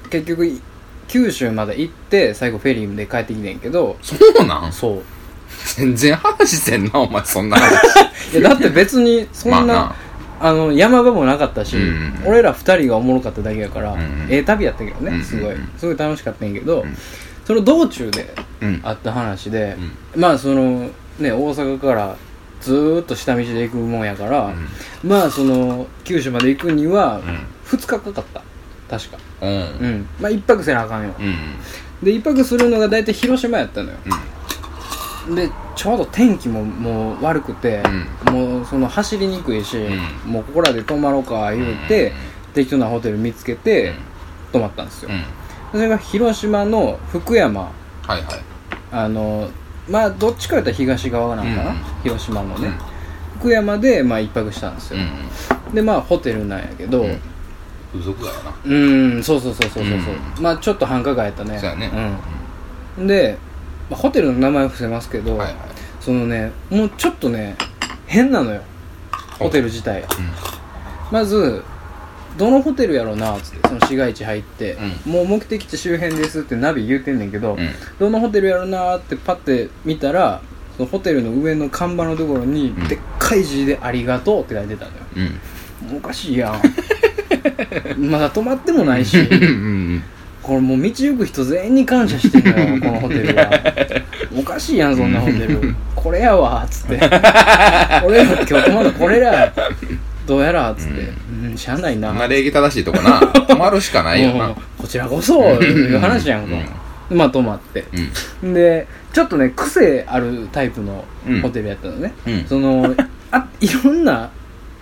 [0.09, 0.61] 結局い
[1.07, 4.71] 九州まで行って最後フェリーで帰ってきてんけどそうなん？
[4.71, 5.03] そう
[5.77, 7.73] 全然話せんな、お前、そんな話。
[8.33, 10.05] いやだって別にそんな、まあ
[10.37, 16.97] あの山場もなかったし、うん俺ら二人がおもろかっただけやから、うんうんええ旅やったけどね、うんうんすごいすごい楽しかったんやけど、うん
[17.45, 18.67] その道中でな。
[18.67, 18.79] うん。
[18.83, 19.77] あった話で
[20.15, 20.21] う、ん。
[20.21, 20.89] まあその
[21.19, 22.15] ね大阪から
[22.59, 24.51] ずーっと下道で行くもんやから、
[25.03, 27.21] まあその九州まで行くには
[27.67, 28.41] 2日かかった
[28.89, 29.49] 確かうん。
[29.49, 29.57] うん。
[29.57, 31.35] うんまあ1泊せなあかんようん。
[32.03, 34.11] で1泊するのが大体広島やったのようん。
[35.33, 37.81] でちょうど天気ももう悪くて、
[38.27, 38.33] うん。
[38.33, 42.13] もうその走りにくいし、うもうここらで泊まろうか言うて、
[42.53, 43.93] 適当なホテル見つけて、
[44.51, 45.09] 泊まったんですよ、
[45.71, 47.61] それが広島の福山。
[47.61, 47.69] は
[48.09, 48.23] いはい。
[48.91, 49.49] あの
[49.89, 51.77] まあどっちか言ったら東側なのかな、うん。
[52.03, 52.71] 広島のね、
[53.39, 54.99] 福山でまあ一泊したんですよ、
[55.67, 55.75] うん。
[55.75, 57.19] でまあホテルなんやけどうん。
[58.65, 58.73] う
[59.19, 61.59] んそうそうそうそうそうそう、うまあちょっと繁華街やったね。
[61.59, 61.91] そうやね。
[62.97, 63.07] うん。
[63.07, 63.37] で、
[63.89, 65.55] まあ、ホテルの名前は伏せますけど、はいはい。
[66.01, 67.55] そのねもうちょっとね
[68.05, 68.61] 変なのよ。
[69.39, 70.03] ホテル自体。
[71.11, 71.63] まず
[72.37, 77.69] どのホテルやろうなっつってその市街地入って、うもう目的地周辺ですってナビ言うてんねんけど、うん。
[77.99, 80.41] どのホテルやろうなってパッて見たら
[80.77, 82.87] そのホテルの上の看板のところに、ん。
[82.87, 84.97] でっかい字で「ありがとう」って書いてたのよ。
[85.97, 86.61] おかしいやん。
[88.09, 89.17] まだ泊まってもないし。
[89.19, 90.03] うんうん
[90.45, 93.49] これもう道行く人全員に感謝してんのよ このホテルは。
[94.37, 95.73] おかしいやんそんなホテル。
[95.95, 96.99] これやわっつって。
[98.05, 99.51] 俺ら今日泊まるのこれら
[100.27, 101.09] どうやらっつって。
[101.47, 102.09] うん、しゃあないな。
[102.09, 103.19] そんな礼儀正しいとこな。
[103.47, 104.53] 泊まるしかないよな。
[104.77, 106.55] こちらこそいう話やんか、
[107.09, 107.85] まあ泊まって。
[108.43, 108.53] うん。
[108.53, 111.41] でちょっとね癖あるタイプのうん。
[111.41, 112.45] ホテルやったのね、うん。
[112.47, 112.95] その
[113.31, 114.29] あいろんな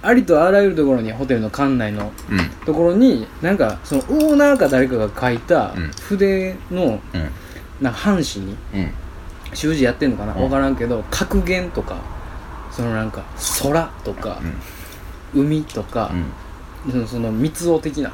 [0.04, 2.50] ありとあらゆるところにホテルの館内のうん。
[2.66, 5.92] ところになんかそのオーナーか誰かが書いたうん。
[5.92, 7.32] 筆のうん。
[7.82, 8.92] なんか半紙にうん。
[9.54, 10.34] 習字やってんのかな？
[10.34, 10.40] うん。
[10.42, 11.98] 分からんけど格言とか
[12.72, 13.24] そのなんか
[13.62, 14.42] 空とか
[15.34, 16.12] 海とか
[16.86, 16.92] う、ん。
[16.92, 18.12] そのその密音的な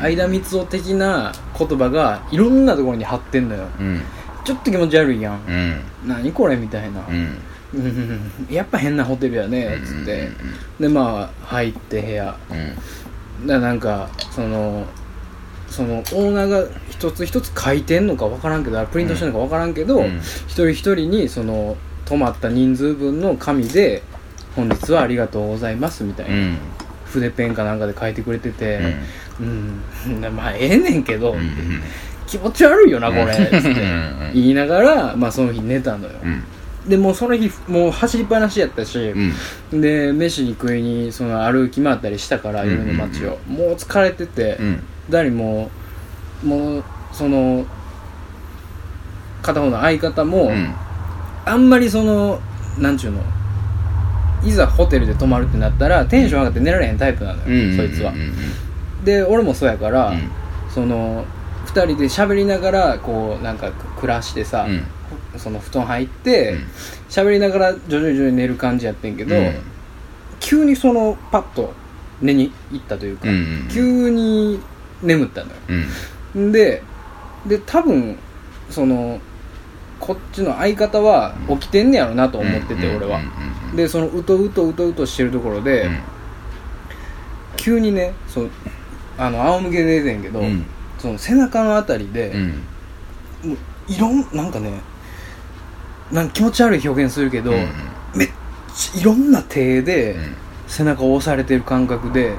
[0.00, 3.66] 間密音的な言葉がいろんなところに貼ってんのよ。
[3.78, 4.00] うん。
[4.42, 5.40] ちょっと気持ち悪いやん。
[5.46, 5.80] うん。
[6.08, 6.56] 何これ？
[6.56, 7.00] みたいな
[8.50, 10.28] やっぱ変なホテルやねつって。
[10.80, 12.36] でまあ入って部屋。
[13.40, 13.46] うん。
[13.46, 14.86] だなんかその
[15.68, 20.18] そのオーナーが一つ一つ書いてんのか分からんけどプリントしてんのか分からんけど、うん。
[20.18, 24.02] 一人一人にその泊まった人数分の紙で
[24.56, 26.58] 「本日はありがとうございます」みたいな、うん。
[27.06, 28.96] 筆ペンかなんかで書いてくれてて。
[29.40, 29.80] うん、
[30.36, 31.50] まあええねんけど、うん。
[32.26, 33.68] 気持ち悪いよなこれ、つって。
[33.68, 34.30] うん。
[34.34, 36.42] 言いながら、まあ、その日寝たのよ、うん
[36.88, 38.98] でもうその日もう走りっぱなしやったし、
[39.70, 39.80] うん。
[39.80, 44.82] で飯に食いにその歩き回ったりしたから夜の街を、もう疲れてて、うん。
[45.10, 45.70] 誰も
[46.42, 47.66] もうその
[49.42, 50.74] 片方の相方も、うん。
[51.44, 52.40] あんまりその
[52.78, 53.22] なんちゅうの
[54.42, 57.76] いざホテルで泊まるってなったらテンション上がって寝られへんタイプなのよ、うん。
[57.76, 58.32] そいつは、うん
[59.04, 60.30] で俺もそうやから、うん。
[60.70, 61.24] その
[61.66, 64.82] 2人で喋りながらこうなんか暮らしてさ、うん
[65.38, 66.66] その布団入ってうん。
[67.08, 69.54] 喋、りながら徐々に徐々に寝る感じやってんけど、うん。
[70.40, 71.72] 急にそのパッと
[72.20, 74.60] 寝に行ったというか、うんうん急に
[75.02, 75.56] 眠ったのよ。
[76.34, 76.52] うん。
[76.52, 76.82] で
[77.46, 78.18] で多分
[78.68, 79.20] その
[79.98, 85.98] こっちの相方は起きてんねやろなと思ってて、俺は、うんでそのうとうとうとうとしてるところで、うん。
[87.56, 88.50] 急にねそう
[89.16, 90.64] あの仰向けで寝てんけど、うん。
[90.98, 92.48] その背中のあたりで、うん。
[93.50, 93.56] もう
[93.88, 94.80] いろんなんかね
[96.12, 97.68] なんか気持ち悪い表現するけど、うん。
[98.14, 98.28] めっ
[98.74, 100.36] ちゃいろんな手でうん。
[100.66, 102.34] 背中を押されてる感覚で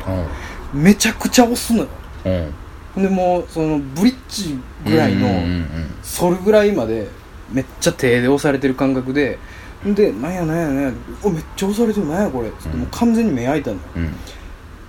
[0.74, 0.84] うん。
[0.84, 1.88] めちゃくちゃ押すのよ。
[2.26, 3.04] うん。
[3.04, 5.66] でもうそのブリッジぐらいの、うんうん
[6.04, 7.08] それぐらいまで
[7.52, 9.38] めっちゃ手で押されてる感覚で
[9.86, 12.80] でなんやなんやなんやおめっちゃ押されてるなんやこれつってうん。
[12.82, 14.04] もう完全に目開いたのよ、うん。
[14.04, 14.14] うん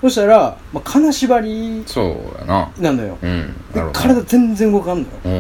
[0.03, 2.03] そしたら、まあ、金縛りそ
[2.37, 2.73] うやな。
[2.81, 3.17] なのよ。
[3.23, 3.55] うん。
[3.73, 5.07] でなるほど体全然動かんのよ。
[5.25, 5.39] うんうん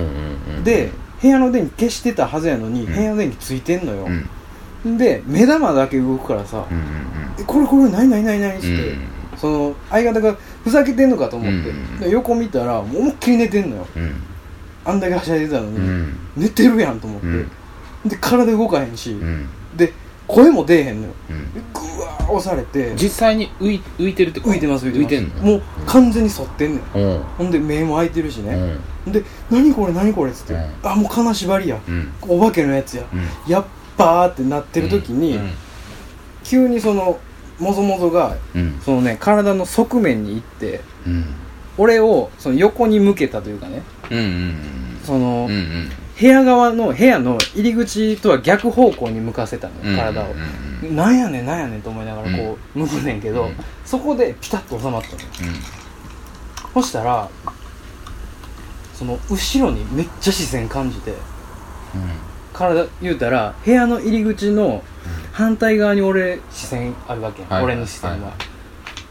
[0.59, 0.64] うん。
[0.64, 2.94] で部屋の電気消してたはずやのに、うん。
[2.94, 4.08] 部屋の電気ついてんのよ。
[4.85, 4.98] う、ん。
[4.98, 6.85] で目玉だけ動くからさうんうん
[7.38, 8.98] 「えこれこれ何何何何?」っつって、うん。
[9.38, 11.98] その相方がふざけてんのかと思って、うん。
[12.00, 13.87] で横見たらもう思いっきり寝てんのよ。
[13.96, 14.12] うん。
[14.85, 16.16] あんだけはしゃいでたのに、うん。
[16.37, 17.48] 寝てるやんと思って、うん。
[18.06, 19.46] で体動かへんし、うん。
[19.76, 19.92] で
[20.28, 21.14] 声も出えへんのよ。
[21.30, 21.54] うん。
[21.54, 22.94] でぐわー押されて。
[22.96, 24.52] 実際に浮い浮いてるってこと？
[24.52, 25.14] 浮いてます浮いてます。
[25.14, 25.52] 浮いてんの？
[25.52, 26.82] もう完全に反ってんねん。
[26.94, 27.22] うん。
[27.38, 29.12] ほんで目も開いてるしうね、ん。
[29.12, 30.61] で「何これ何これ」っつって「うん。
[30.82, 32.12] あもう金縛りや、うん。
[32.22, 33.50] お化けのやつや、うん。
[33.50, 33.64] やっ
[33.96, 35.50] ばーってなってる時に、うん。
[36.44, 37.18] 急にその
[37.58, 38.80] もぞもぞがうん。
[38.85, 41.24] そのね体の側面に行ってうん。
[41.78, 43.82] 俺をその横に向けたというかね。
[44.11, 44.54] うんうん
[45.04, 45.90] その、うんうん
[46.22, 50.26] 部屋側の部屋の入り口とは逆方向に向かせたのうんよ体を、
[50.85, 50.94] うん。
[50.94, 53.56] なんやねんなんやねんと思いながらこう向くねんけど、うん。
[53.85, 55.28] そこでピタッと収まったのよ。
[56.74, 57.28] そしたら
[58.94, 61.12] その後ろにめっちゃ視線感じて
[62.52, 64.82] 体言うたら部屋の入り口の
[65.32, 68.35] 反対側に俺視線あるわけやん、はい俺の視線は、はい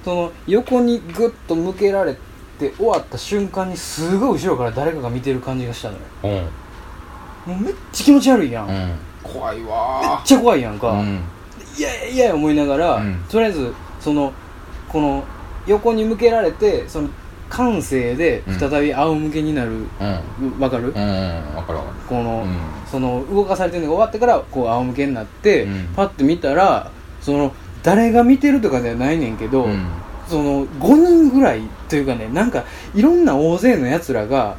[0.03, 2.15] その横にグッと向けられ
[2.57, 5.97] て終わった瞬間にすごい後ろから誰かが見てる感じがしたの
[6.33, 6.49] よ
[7.45, 8.87] もうめっちゃ気持ち悪いやん、めっ
[9.23, 9.33] うん。
[9.33, 10.21] 怖いわ。
[10.23, 11.19] ちゃ怖いやんか、うん。
[11.77, 13.23] いやいやいや思いながら、うん。
[13.29, 14.33] とりあえずその
[14.89, 15.23] この
[15.67, 17.09] 横に向けられてその
[17.49, 19.71] 感性で再び仰向けになる。
[19.71, 20.59] うん。
[20.59, 20.89] わかる？
[20.89, 22.57] うんうんわかるわかこの、るうん。
[22.89, 25.87] その動かされてるのが終わってからこう仰向けになって、うん。
[25.95, 29.85] パッて見たらその誰が見てるとかではないねんけど、うん。
[30.27, 32.63] その5人ぐらいというかねなんか
[32.95, 34.55] いろんな大勢のやつらが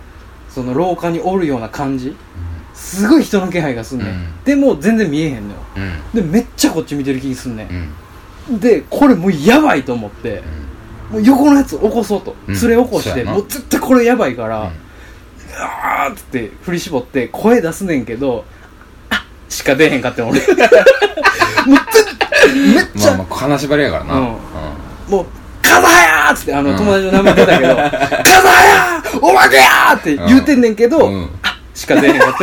[0.51, 2.15] その廊下におるような感じ
[2.75, 4.45] すごい人の気配がすんねん、うん。
[4.45, 5.61] でも全然見えへんのよ。
[6.15, 6.23] うん。
[6.23, 7.69] でめっちゃこっち見てる気すんね
[8.49, 8.57] うん。
[8.57, 10.43] ん、でこれもうやばいと思って。
[11.11, 12.55] もう横のやつ起こそうと、うん。
[12.55, 13.25] 連れ起こして。
[13.25, 14.73] もう絶対これやばいから、うん。
[15.59, 18.45] あーっつって振り絞って声出すねんけど
[19.11, 20.49] あしか出へんかってん俺 もう
[22.51, 24.15] 全めっちゃ、まあまあ金縛りやからな。
[24.15, 24.21] うん。
[24.21, 24.31] うん。
[25.09, 25.27] もう
[25.63, 26.77] 「カザヤー!」っつってあの、うん。
[26.77, 29.19] 友達の名前出たけど 「カザヤー!
[29.21, 31.31] お化けやー!」って言うてんねんけど、うん
[31.75, 32.39] しか出へんかっ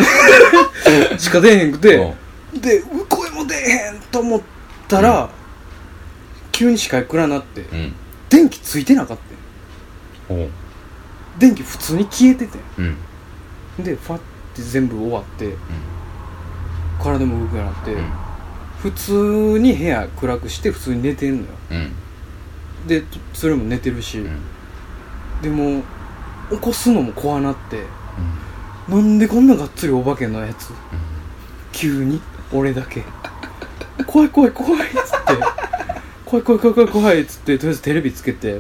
[1.12, 1.20] て。
[1.20, 2.16] しか出へんくて、
[2.54, 4.42] で声も出へんと思っ
[4.88, 5.30] たら、
[6.52, 7.94] 急に視界暗なってうん。
[8.30, 9.18] 電気ついてなかっ
[10.28, 10.34] た。
[10.34, 10.50] おう。
[11.38, 12.60] 電気普通に消えてて。
[12.78, 12.98] うん。
[13.84, 14.18] でファッ
[14.56, 15.56] て全部終わって
[17.02, 18.12] 体も動くようになって、うん。
[18.82, 21.48] 普通に部屋暗くして普通に寝てんのよ。
[21.72, 22.88] うん。
[22.88, 24.42] でそれも寝てるし、うん。
[25.42, 25.84] でも
[26.50, 27.84] 起こすのも怖なって
[28.90, 30.72] なんでこんながっつりお化けのやつ？
[31.72, 32.22] 急に。
[32.52, 33.04] 俺だけ。
[34.08, 35.00] 怖い怖い怖いっつって。
[36.26, 38.60] 怖い怖い怖い怖い怖いっつってとりあえずテレビつけて。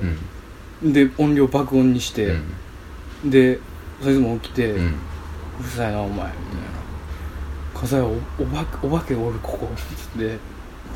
[0.83, 0.93] う、ん。
[0.93, 2.33] で音量爆音にしうて、
[3.27, 3.29] ん。
[3.31, 3.59] で
[4.01, 4.95] そいつも起きて、ううんる
[5.75, 6.11] さいなお前。
[6.13, 6.33] みたいな
[7.81, 8.05] 「火災お
[8.39, 10.39] おばお化けおるここ」つって「うる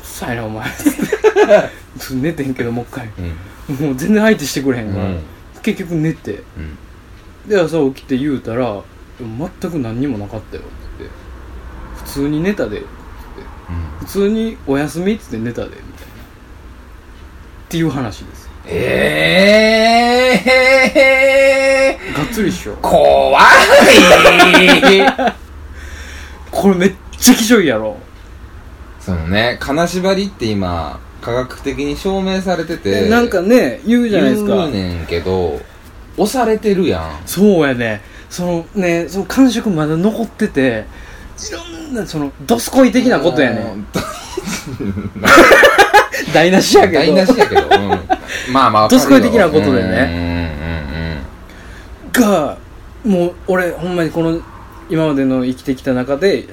[0.02, 3.10] さいなお前」つってちょっと寝てんけどもう一回。
[3.68, 3.86] うん。
[3.86, 5.20] もう全然相手してくれへんから、うん。
[5.62, 6.42] 結局寝て。
[6.56, 6.78] うん。
[7.50, 8.82] で朝起きて言うたら
[9.18, 10.62] 「全く何にもなかったよ」
[10.96, 11.10] って
[12.04, 12.86] 普通に寝たで」って
[14.00, 15.86] 普通に「お休み」っつって寝たでみたいなっ
[17.68, 22.76] ていう話ですええがっつりっしょ。
[22.76, 23.44] 怖い。
[26.50, 27.96] これめっちゃきしょいやろ。
[29.00, 29.56] そのね。
[29.60, 34.54] 金縛りって今科学的に証明されててなんかね言うじゃないですか。
[34.54, 35.60] 言うねんけど
[36.16, 37.20] 押されてるやん。
[37.26, 38.02] そうやね
[38.34, 40.86] そのねその感触まだ残ってて
[41.50, 43.86] いろんなそのドスコイ的なことやねん。
[46.34, 46.98] 台無しやけど。
[46.98, 47.70] 台無しやけど、うん、
[48.52, 51.22] まあまあドスコイ的なことでね。
[52.12, 52.58] が
[53.04, 54.40] もう俺ほんまにこの
[54.90, 56.48] 今までの生きてきた中で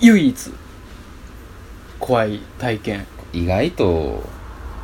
[0.00, 0.50] 唯一
[2.00, 3.06] 怖い体験。
[3.32, 4.24] 意外と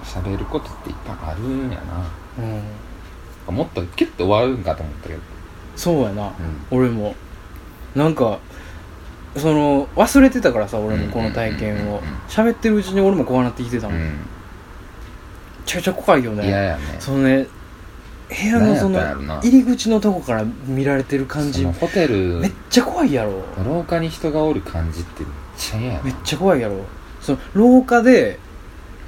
[0.05, 1.81] 喋ることっていっぱいあるんや
[2.39, 2.63] うん。
[3.49, 5.32] なもっとキュッと終わるんかと思ったけど
[5.77, 6.27] そうやな。
[6.27, 6.79] うん。
[6.79, 7.15] 俺も。
[7.95, 8.39] なんか
[9.37, 11.77] その忘れてたからさ俺もこの体験を。
[11.77, 11.83] うん。
[11.83, 11.89] うん。
[11.89, 11.95] うん。
[11.95, 14.11] うん喋ってるうちに俺も怖なってきてたもん、めう
[15.67, 16.47] ちゃくちゃ怖いよんね。
[16.47, 16.97] 嫌やね。
[16.99, 17.47] そのね
[18.31, 18.99] 部屋のその
[19.43, 21.65] 入り口のとこから見られてる感じ。
[21.65, 22.39] ホテル。
[22.39, 23.43] めっちゃ怖いやろ。
[23.63, 26.05] 廊下に人がおる感じってめっちゃ嫌やな。
[26.05, 26.77] めっちゃ怖いやろ。
[27.21, 28.39] その廊下で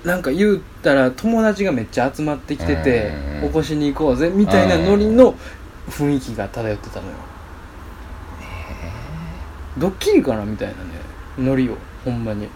[0.04, 3.48] なんか言ったら友達がめっちゃ集まってきててうん。
[3.48, 5.34] 起こしに行こうぜみたいなノリの
[5.88, 7.12] 雰囲気が漂ってたのよ。
[9.76, 10.78] ドッキリかなみたいなね。
[11.38, 12.48] ノリをほんまに。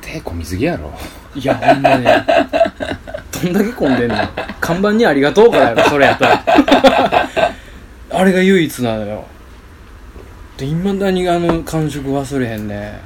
[0.00, 0.92] 手込みすぎやろ。
[1.34, 2.04] いやほんまに。
[2.04, 4.16] どんだけ混んでんの。
[4.60, 6.44] 看板にありがとうからやろそれやったら。
[8.10, 9.24] あれが唯一なのよ。
[10.56, 13.00] でいまだにあの感触忘れへんね。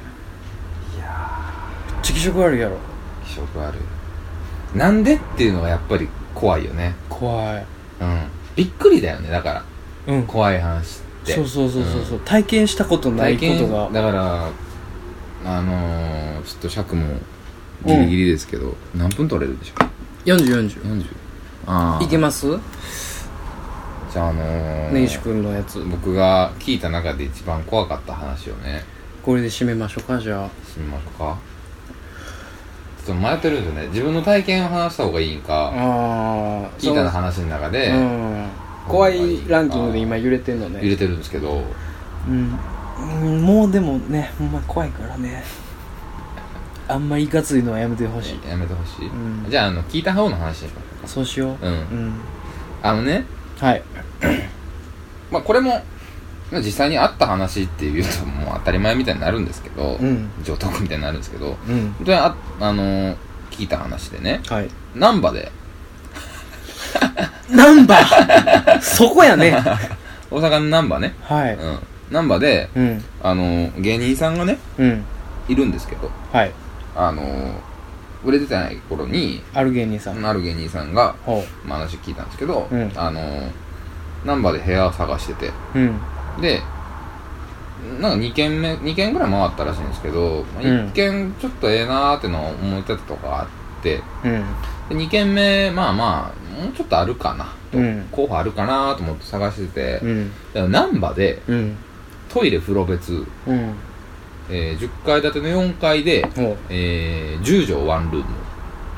[0.95, 1.05] いや
[1.93, 2.77] めっちゃ気色悪いやろ。
[3.25, 3.75] 気色悪
[4.73, 4.77] い。
[4.77, 6.95] なんでっていうのがやっぱり怖いよね。
[7.09, 7.65] 怖い。
[8.01, 9.63] うんびっくりだよねだか
[10.07, 10.13] ら。
[10.13, 10.23] うん。
[10.27, 11.33] 怖い話って。
[11.33, 13.89] そうそうそうそうそう、体験したことないことが。
[13.91, 14.49] だから
[15.45, 17.05] あのー、ちょっと尺も
[17.85, 19.73] ギリギリですけど、何分取れるでしょ
[20.25, 21.05] 4040 40
[21.65, 22.47] ああいけます？
[24.11, 25.79] じゃああのー、根岸君のやつ。
[25.83, 28.83] 僕が聞いた中で一番怖かった話をね。
[29.23, 30.47] これで締めましょうかじゃあ。
[30.69, 31.37] しみましょうか
[33.05, 33.87] ちょっと迷ってるんですよね。
[33.87, 35.71] 自分の体験を話した方がいいんか
[36.79, 38.47] 聞いた話の中で、うん。
[38.87, 40.79] 怖いランキングで今揺れてんのね。
[40.79, 41.63] 入れてるんですけど。
[42.27, 42.57] うん、
[43.23, 45.43] うんもうでもねほんま怖いからね。
[46.87, 48.47] あんまりいかついのはやめてほしい。
[48.47, 49.45] やめてほしい、うん。
[49.49, 51.07] じゃああの聞いた方の話にしましょ。
[51.07, 51.65] そうしよう。
[51.65, 52.13] うん、うん。
[52.81, 53.25] あのね。
[53.59, 53.83] はい。
[55.31, 55.83] まあこれもまあ
[56.61, 60.29] 実際にあった話っていうともう当たり前みたいになるんですけど、うん。
[60.43, 61.93] 上等句みたいになるんですけどうん。
[61.97, 63.15] 本当にあ、あのー
[63.51, 64.69] 聞いた話でねはい。
[64.95, 65.51] 難波で。
[67.49, 69.51] ナンバーそこやね。
[70.31, 71.53] 大阪の難波ね、はい。
[71.55, 71.79] うん、
[72.11, 73.03] 難波で、うん。
[73.21, 75.03] あのー芸人さんがねうん。
[75.47, 76.51] いるんですけどはい。
[76.95, 77.53] あのー
[78.25, 80.25] 売れてない頃にある芸人さん。
[80.25, 82.89] ある芸人さんが、ほまあ、話聞いたんですけど、うん。
[82.95, 83.21] あの
[84.25, 85.99] 難波で部屋を探しててううん
[86.41, 86.61] で
[87.99, 90.67] なんか2軒目2軒ぐらい回ったらしいんですけど、まあ、うん。
[90.87, 93.47] 1軒ちょっとええなーってのを思ってたとこがあっ
[93.83, 94.43] てうん。
[94.89, 98.07] で2軒目まあまあもうちょっとあるかなと、うん。
[98.11, 100.31] 候補あるかなと思って探してて、うん。
[100.53, 101.77] だから難波でうん。
[102.29, 103.13] トイレ風呂別、
[103.47, 103.75] うん。
[104.49, 108.27] えー10階建ての4階で、ほえー10畳ワンルーム。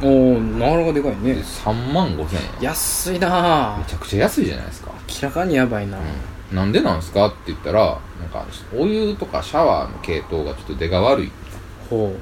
[0.01, 2.45] うおおなかなかでかいでね3万5千円。
[2.61, 5.97] 安いなぁめちゃくちゃ安いじゃないですか、明らかにやばいな。
[5.97, 6.03] うん、
[6.51, 7.27] なんでなんですか？
[7.27, 11.31] って言ったらなんかお湯とかシャワーの系統がちょっと出が悪い。
[11.89, 12.15] ほ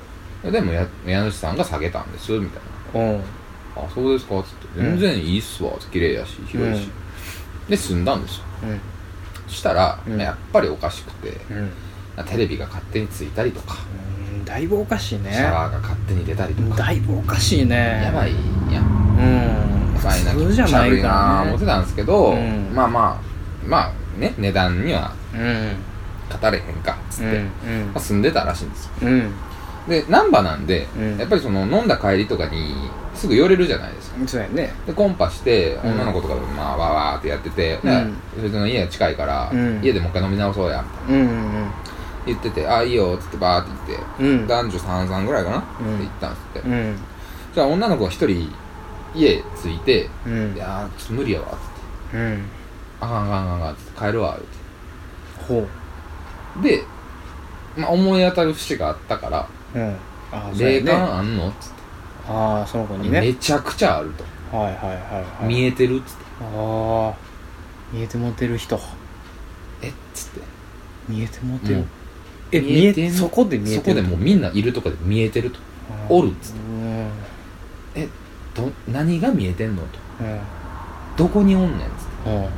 [0.43, 2.59] でもや家主さんが下げたんですみた
[2.99, 3.09] いな。
[3.09, 3.21] ううん
[3.75, 4.39] あそうですか？
[4.39, 6.89] っつってうん全然いいっすわ綺麗やし広いし、
[7.67, 8.43] で住んだんですよ。
[8.63, 8.79] うん。
[9.47, 10.19] そしたら、うん。
[10.19, 11.71] やっぱりおかしくてうん。
[12.25, 13.75] テレビが勝手についたりとか、
[14.35, 15.31] うんだいぶおかしいね。
[15.33, 18.03] シャワーが勝手に出たりとか、だいぶおかしいね。
[18.03, 18.31] やばい
[18.71, 19.17] やん。
[19.17, 19.95] うん。
[19.95, 22.71] やばいな普通じゃない気持ち悪いな思ってたんですけど、うん。
[22.75, 23.21] まあま
[23.65, 25.75] あまあね値段にはうん
[26.41, 27.45] 語れへんかっつって、うん。
[27.87, 28.91] まあ、住んでたらしいんですよ。
[29.03, 29.31] うん。
[29.87, 31.17] で難波なんで、うん。
[31.17, 32.73] やっぱりその飲んだ帰りとかに
[33.13, 34.17] すぐ寄れるじゃないですか。
[34.19, 34.73] うんそうやね。
[34.87, 35.91] でコンパしてうん。
[35.91, 38.13] 女の子とかでまあわーわーってやってて、うん。
[38.35, 39.79] でそいつの家が近いから、うん。
[39.83, 41.23] 家でもう一回飲み直そうやみたいな。
[41.23, 41.33] うんう
[41.65, 41.71] ん
[42.25, 44.47] 言ってて「あいいよ」っつってバーって言って、うん。
[44.47, 45.95] 男女33ぐらいかな、うん。
[45.95, 46.97] って言ったんですって、うん。
[47.53, 48.49] じゃあ女の子が一人
[49.13, 50.53] 家着いて「うん。
[50.55, 52.17] いやーちょっと無理やわ」っつって。
[52.17, 52.45] うん
[53.03, 54.45] 「あかんあかんあかん帰るわ」って。
[55.47, 55.67] ほ
[56.61, 56.83] で、
[57.77, 59.95] まあ、思い当たる節があったからううん
[60.31, 61.73] あ「霊感あんの?」っつって、
[62.29, 63.21] ああその子にね。
[63.21, 64.11] めちゃくちゃある
[64.51, 65.45] と、はいはいはいはい。
[65.47, 66.23] 見えてるっつって。
[66.41, 67.13] ああ
[67.91, 68.79] 見えて持てる人。
[69.81, 69.89] え？
[69.89, 70.41] っつって。
[71.09, 71.75] 見えて持てる。
[71.75, 71.85] もう
[72.51, 74.01] え見えてんそこで見えそてる？
[74.01, 75.59] こでもうみんないるとこで見えてると。
[76.07, 76.13] あー。
[76.13, 76.59] おるっつって。
[76.59, 77.09] うん。
[77.95, 78.07] え
[78.55, 79.87] ど何が見えてんのと。
[80.21, 80.39] うん。
[81.17, 82.29] どこにおんねんっつって。
[82.31, 82.43] うん。
[82.43, 82.49] そ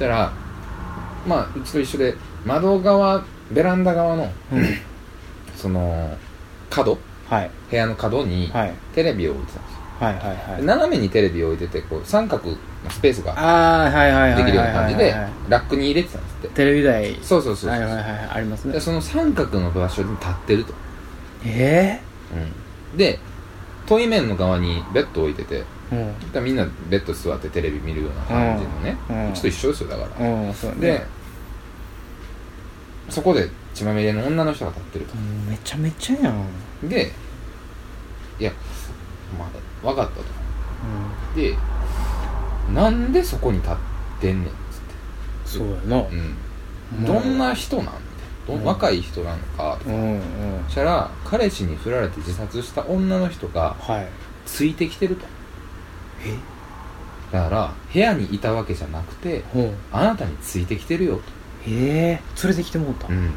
[0.00, 0.32] したら
[1.26, 2.14] まあうちと一緒で
[2.46, 3.22] 窓側
[3.52, 4.64] ベランダ側のうん。
[5.54, 6.16] その
[6.70, 6.96] 角？
[7.28, 7.50] はい。
[7.70, 8.72] 部屋の角にはい。
[8.94, 10.60] テレビを置いてたんですよ、はいはいはい。
[10.62, 12.56] で斜めにテレビを置いててこう三角の
[12.88, 13.34] スペースが
[14.36, 15.14] できるような感じで
[15.50, 17.14] ラックに入れてたんですってテレビ台。
[17.16, 18.72] そうそうそうそう、はいはいはいありますね。
[18.72, 20.72] でその三角の場所に立ってると、
[21.44, 22.00] え
[22.92, 23.18] うん、で
[23.86, 26.44] 対面の側にベッドを置いててえうん。
[26.44, 29.30] みんなベッド座ってテレビ見るような感じのね、うん。
[29.30, 31.06] うちと一緒ですよだから、うんそうでね
[33.08, 35.14] そこで血まみれの女の人が立ってると。
[35.14, 36.46] うんめちゃめちゃやん。
[36.82, 37.10] うんで
[38.38, 38.52] いや
[39.38, 40.22] まあ分かったと。
[41.36, 41.56] で
[42.72, 43.74] なんでそこに立っ
[44.20, 44.52] てんねんっ
[45.44, 46.00] つそうやな。
[46.02, 46.36] って、うん。
[47.02, 48.00] まあどんな人なんみたいな。
[48.46, 48.64] どうん。
[48.64, 49.90] 若い人なのかとか。
[49.90, 50.20] うんうん。
[50.66, 54.08] そしたら彼氏に振られて自殺した女の人がはい。
[54.46, 55.26] ついてきてると。
[55.26, 55.39] え
[57.32, 61.20] だから部屋にいたわけじゃなくてほうあなたについてきてるよ
[61.66, 62.42] ええ。
[62.42, 63.06] 連れてきてもうた。
[63.06, 63.32] と、うん、うん。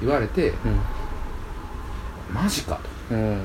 [0.00, 0.52] 言われて
[2.32, 2.78] マジか
[3.10, 3.40] うん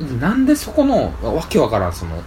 [0.00, 0.08] うん。
[0.08, 2.22] となんでそこのわけわからんその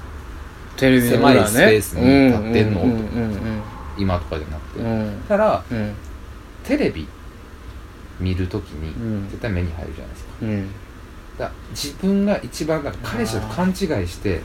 [0.78, 1.48] テレビの裏ね。
[1.48, 2.82] 狭いスペースに立ってんの？
[2.82, 2.90] うん。
[2.90, 3.62] うん
[3.96, 4.88] 今とかじゃなくて、うん。
[4.88, 5.94] うんたらうん。
[6.64, 7.08] テレビ
[8.20, 9.30] 見るときにうん。
[9.30, 10.32] 絶対目に入るじゃないですか。
[10.42, 10.68] うん。
[10.68, 10.74] だか
[11.46, 13.76] ら自分が一番なんか彼氏だと勘違い
[14.08, 14.42] して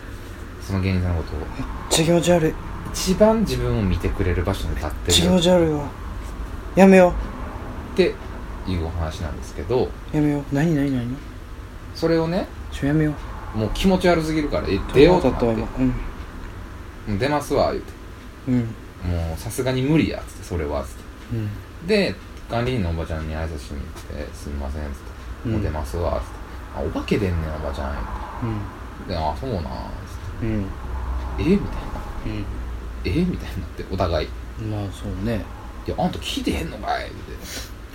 [0.68, 1.38] その芸人さんのことを。
[1.40, 1.48] めっ
[1.88, 2.54] ちゃ気持ち悪い。
[2.92, 5.88] 一番自分を見てくれる場所に立って気る持ち悪いわ。
[6.76, 7.14] やめよ
[7.94, 8.14] って
[8.66, 9.84] いうお話なんですけど。
[9.84, 10.42] うやめよう。
[10.52, 11.16] 何何何？
[11.94, 13.14] それをねちょやめよ
[13.54, 13.58] う。
[13.58, 15.88] もう気持ち悪すぎるからえ出ようと思って今うん。
[15.88, 15.94] も
[17.16, 17.92] う出ますわ言うて。
[18.48, 18.58] うん。
[18.58, 20.96] もうさすがに無理やっつってそれはっつって。
[21.32, 21.48] うん。
[21.86, 22.14] で
[22.50, 25.00] 管理員のおばちゃんに挨拶しに行って「すみません」っつって
[25.46, 25.52] 「うん。
[25.52, 26.32] もう出ますわ」っつって
[26.76, 27.94] 「あお化け出んねんおばちゃん」
[28.42, 28.54] 言う
[29.06, 29.62] てで「あそうなん」
[30.42, 30.48] うん。
[30.48, 30.64] うん
[31.38, 31.44] 「え？
[31.44, 31.60] みたいな
[33.04, 33.10] 「え？
[33.24, 34.28] みたいになってお互い
[34.60, 35.44] 「うんまあそうね。
[35.86, 37.10] いやあんた聞いてへんのかい」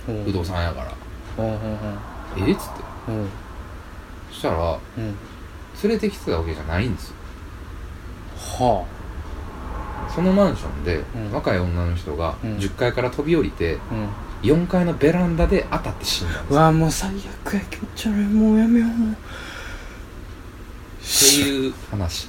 [0.06, 0.32] 言うてう。
[0.32, 0.92] 不動産やから。
[1.38, 1.58] うんうん
[2.48, 2.52] 「え？
[2.52, 2.70] っ?」つって。
[3.08, 3.24] うんう。
[3.24, 3.28] ん
[4.30, 5.14] そしたらうん。
[5.82, 7.14] 連れてきてたわけじゃないんですよ。
[8.36, 8.84] は
[10.14, 11.32] そのマンションでうん。
[11.32, 12.56] 若い女の人がうん。
[12.56, 14.08] 10階から飛び降りてあうん。
[14.44, 17.10] 4階のベランダで当たって死んだんですわもう最
[17.44, 19.12] 悪や気持ち悪いもうやめようもう。
[19.12, 19.16] っ
[21.06, 22.28] ていう話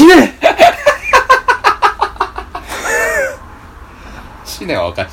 [0.00, 0.32] 死ね。
[4.46, 5.10] 死ねは分かる。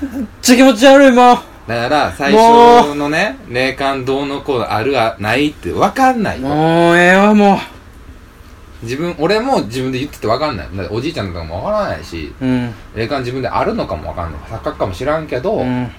[0.00, 1.36] めっちゃ気持ち悪いもう
[1.68, 6.40] だから最初のね霊感どうのこうのあるあないって分かんない。
[6.40, 7.58] よもうええわも
[8.82, 10.68] 自分俺も自分で言ってて分かんない。
[10.74, 12.74] だっておじいちゃんとかも分からないしううん。
[12.94, 14.40] 霊感自分であるのかも分かんない。
[14.40, 15.90] 錯覚かもしらんけど、うん。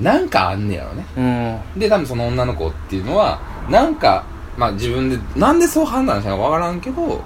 [0.00, 1.06] なんかあんねやろね。
[1.74, 1.80] うん。
[1.80, 4.24] で多分その女の子っていうのはなんか
[4.56, 7.22] まあ自分でなんでそう判断したのかわからんけど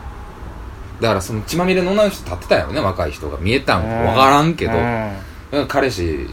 [1.00, 3.38] だからその血まみれの女の人立ってたよね若い人が。
[3.38, 5.12] 見えたんかわからんけど、うん。
[5.52, 6.28] うん彼氏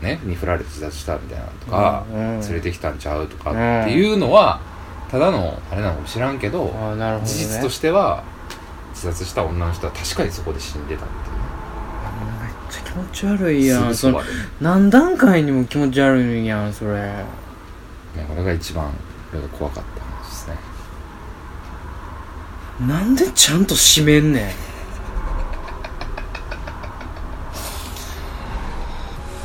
[0.00, 3.54] ねに振られて自殺したみたいなのとか、連れてきたんちゃうとかっ
[3.84, 4.60] ていうのは
[5.10, 7.20] ただのあれなのかも知らんけど、ね。
[7.24, 8.22] 事実としては
[8.90, 11.34] 自殺した女の人は確かにそこで死んでたっていう。
[11.34, 11.40] ね
[12.42, 13.80] めっちゃ気持ち悪いやん。
[13.80, 14.30] そのすぐそばで。
[14.30, 16.92] ね何段階にも気持ち悪いやんそれ。
[17.00, 17.24] ね
[18.28, 18.92] これが一番
[19.32, 20.56] 俺が怖かった話ですね。
[22.86, 24.54] なんでちゃんと締めんね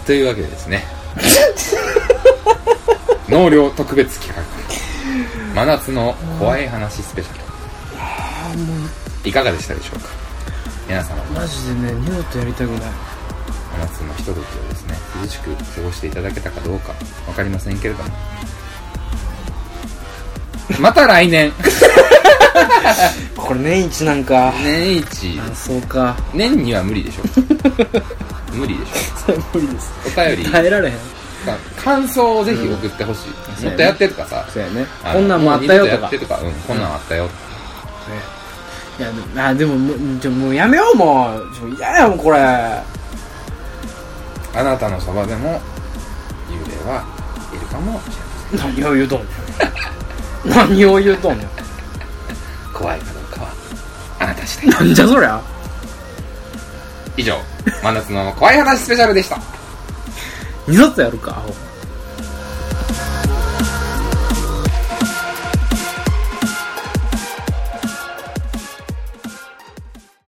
[0.03, 0.05] ん？
[0.05, 0.85] というわけでですね。
[3.29, 4.43] 納涼特別企画。
[5.55, 7.41] 真夏の怖い話スペシャル。
[7.99, 8.89] ああもう
[9.27, 10.09] いかがでしたでしょうか？
[10.87, 11.23] 皆様。
[11.33, 12.81] マジでね二度とやりたくない。
[12.81, 16.93] 真夏のひとときをですね涼しく過ごしていただけたかどうか
[17.25, 18.09] 分かりませんけれども
[20.79, 21.51] また来年。
[23.35, 24.53] これ年一なんか。
[24.63, 25.39] 年一。
[25.39, 26.15] あそうか。
[26.33, 27.23] 年には無理でしょ。
[28.53, 28.89] 無理でし
[29.25, 29.91] それ無理です。
[30.05, 30.49] ょお便り。
[30.49, 30.95] 耐えられへん。
[31.77, 33.65] 感想をぜひ送ってほしい、うん。
[33.65, 34.45] もっとやってとかさ。
[34.51, 34.85] そうやね。
[35.13, 36.09] こんなんもあったよとか。
[36.09, 36.39] とか。
[36.43, 37.29] うんこんなんあったよ、
[38.97, 39.97] いやであでももう
[40.29, 41.43] もうやめようもう。
[41.77, 42.39] 嫌やもんこれ。
[42.39, 42.81] あ
[44.63, 45.61] なたのそばでも
[46.49, 47.03] 幽霊は
[47.53, 48.03] いるかもし
[48.55, 48.75] れません。
[48.79, 49.27] 何を言うとんねん
[50.45, 51.47] 何を言うとんねん。
[52.73, 53.49] 怖いかどうかは
[54.19, 54.79] あなた次第。
[54.85, 55.41] なんじゃそりゃ。
[57.17, 57.37] 以上
[57.81, 59.39] 真夏の怖い話スペシャルでした。
[60.67, 61.53] 二度とやるかアホ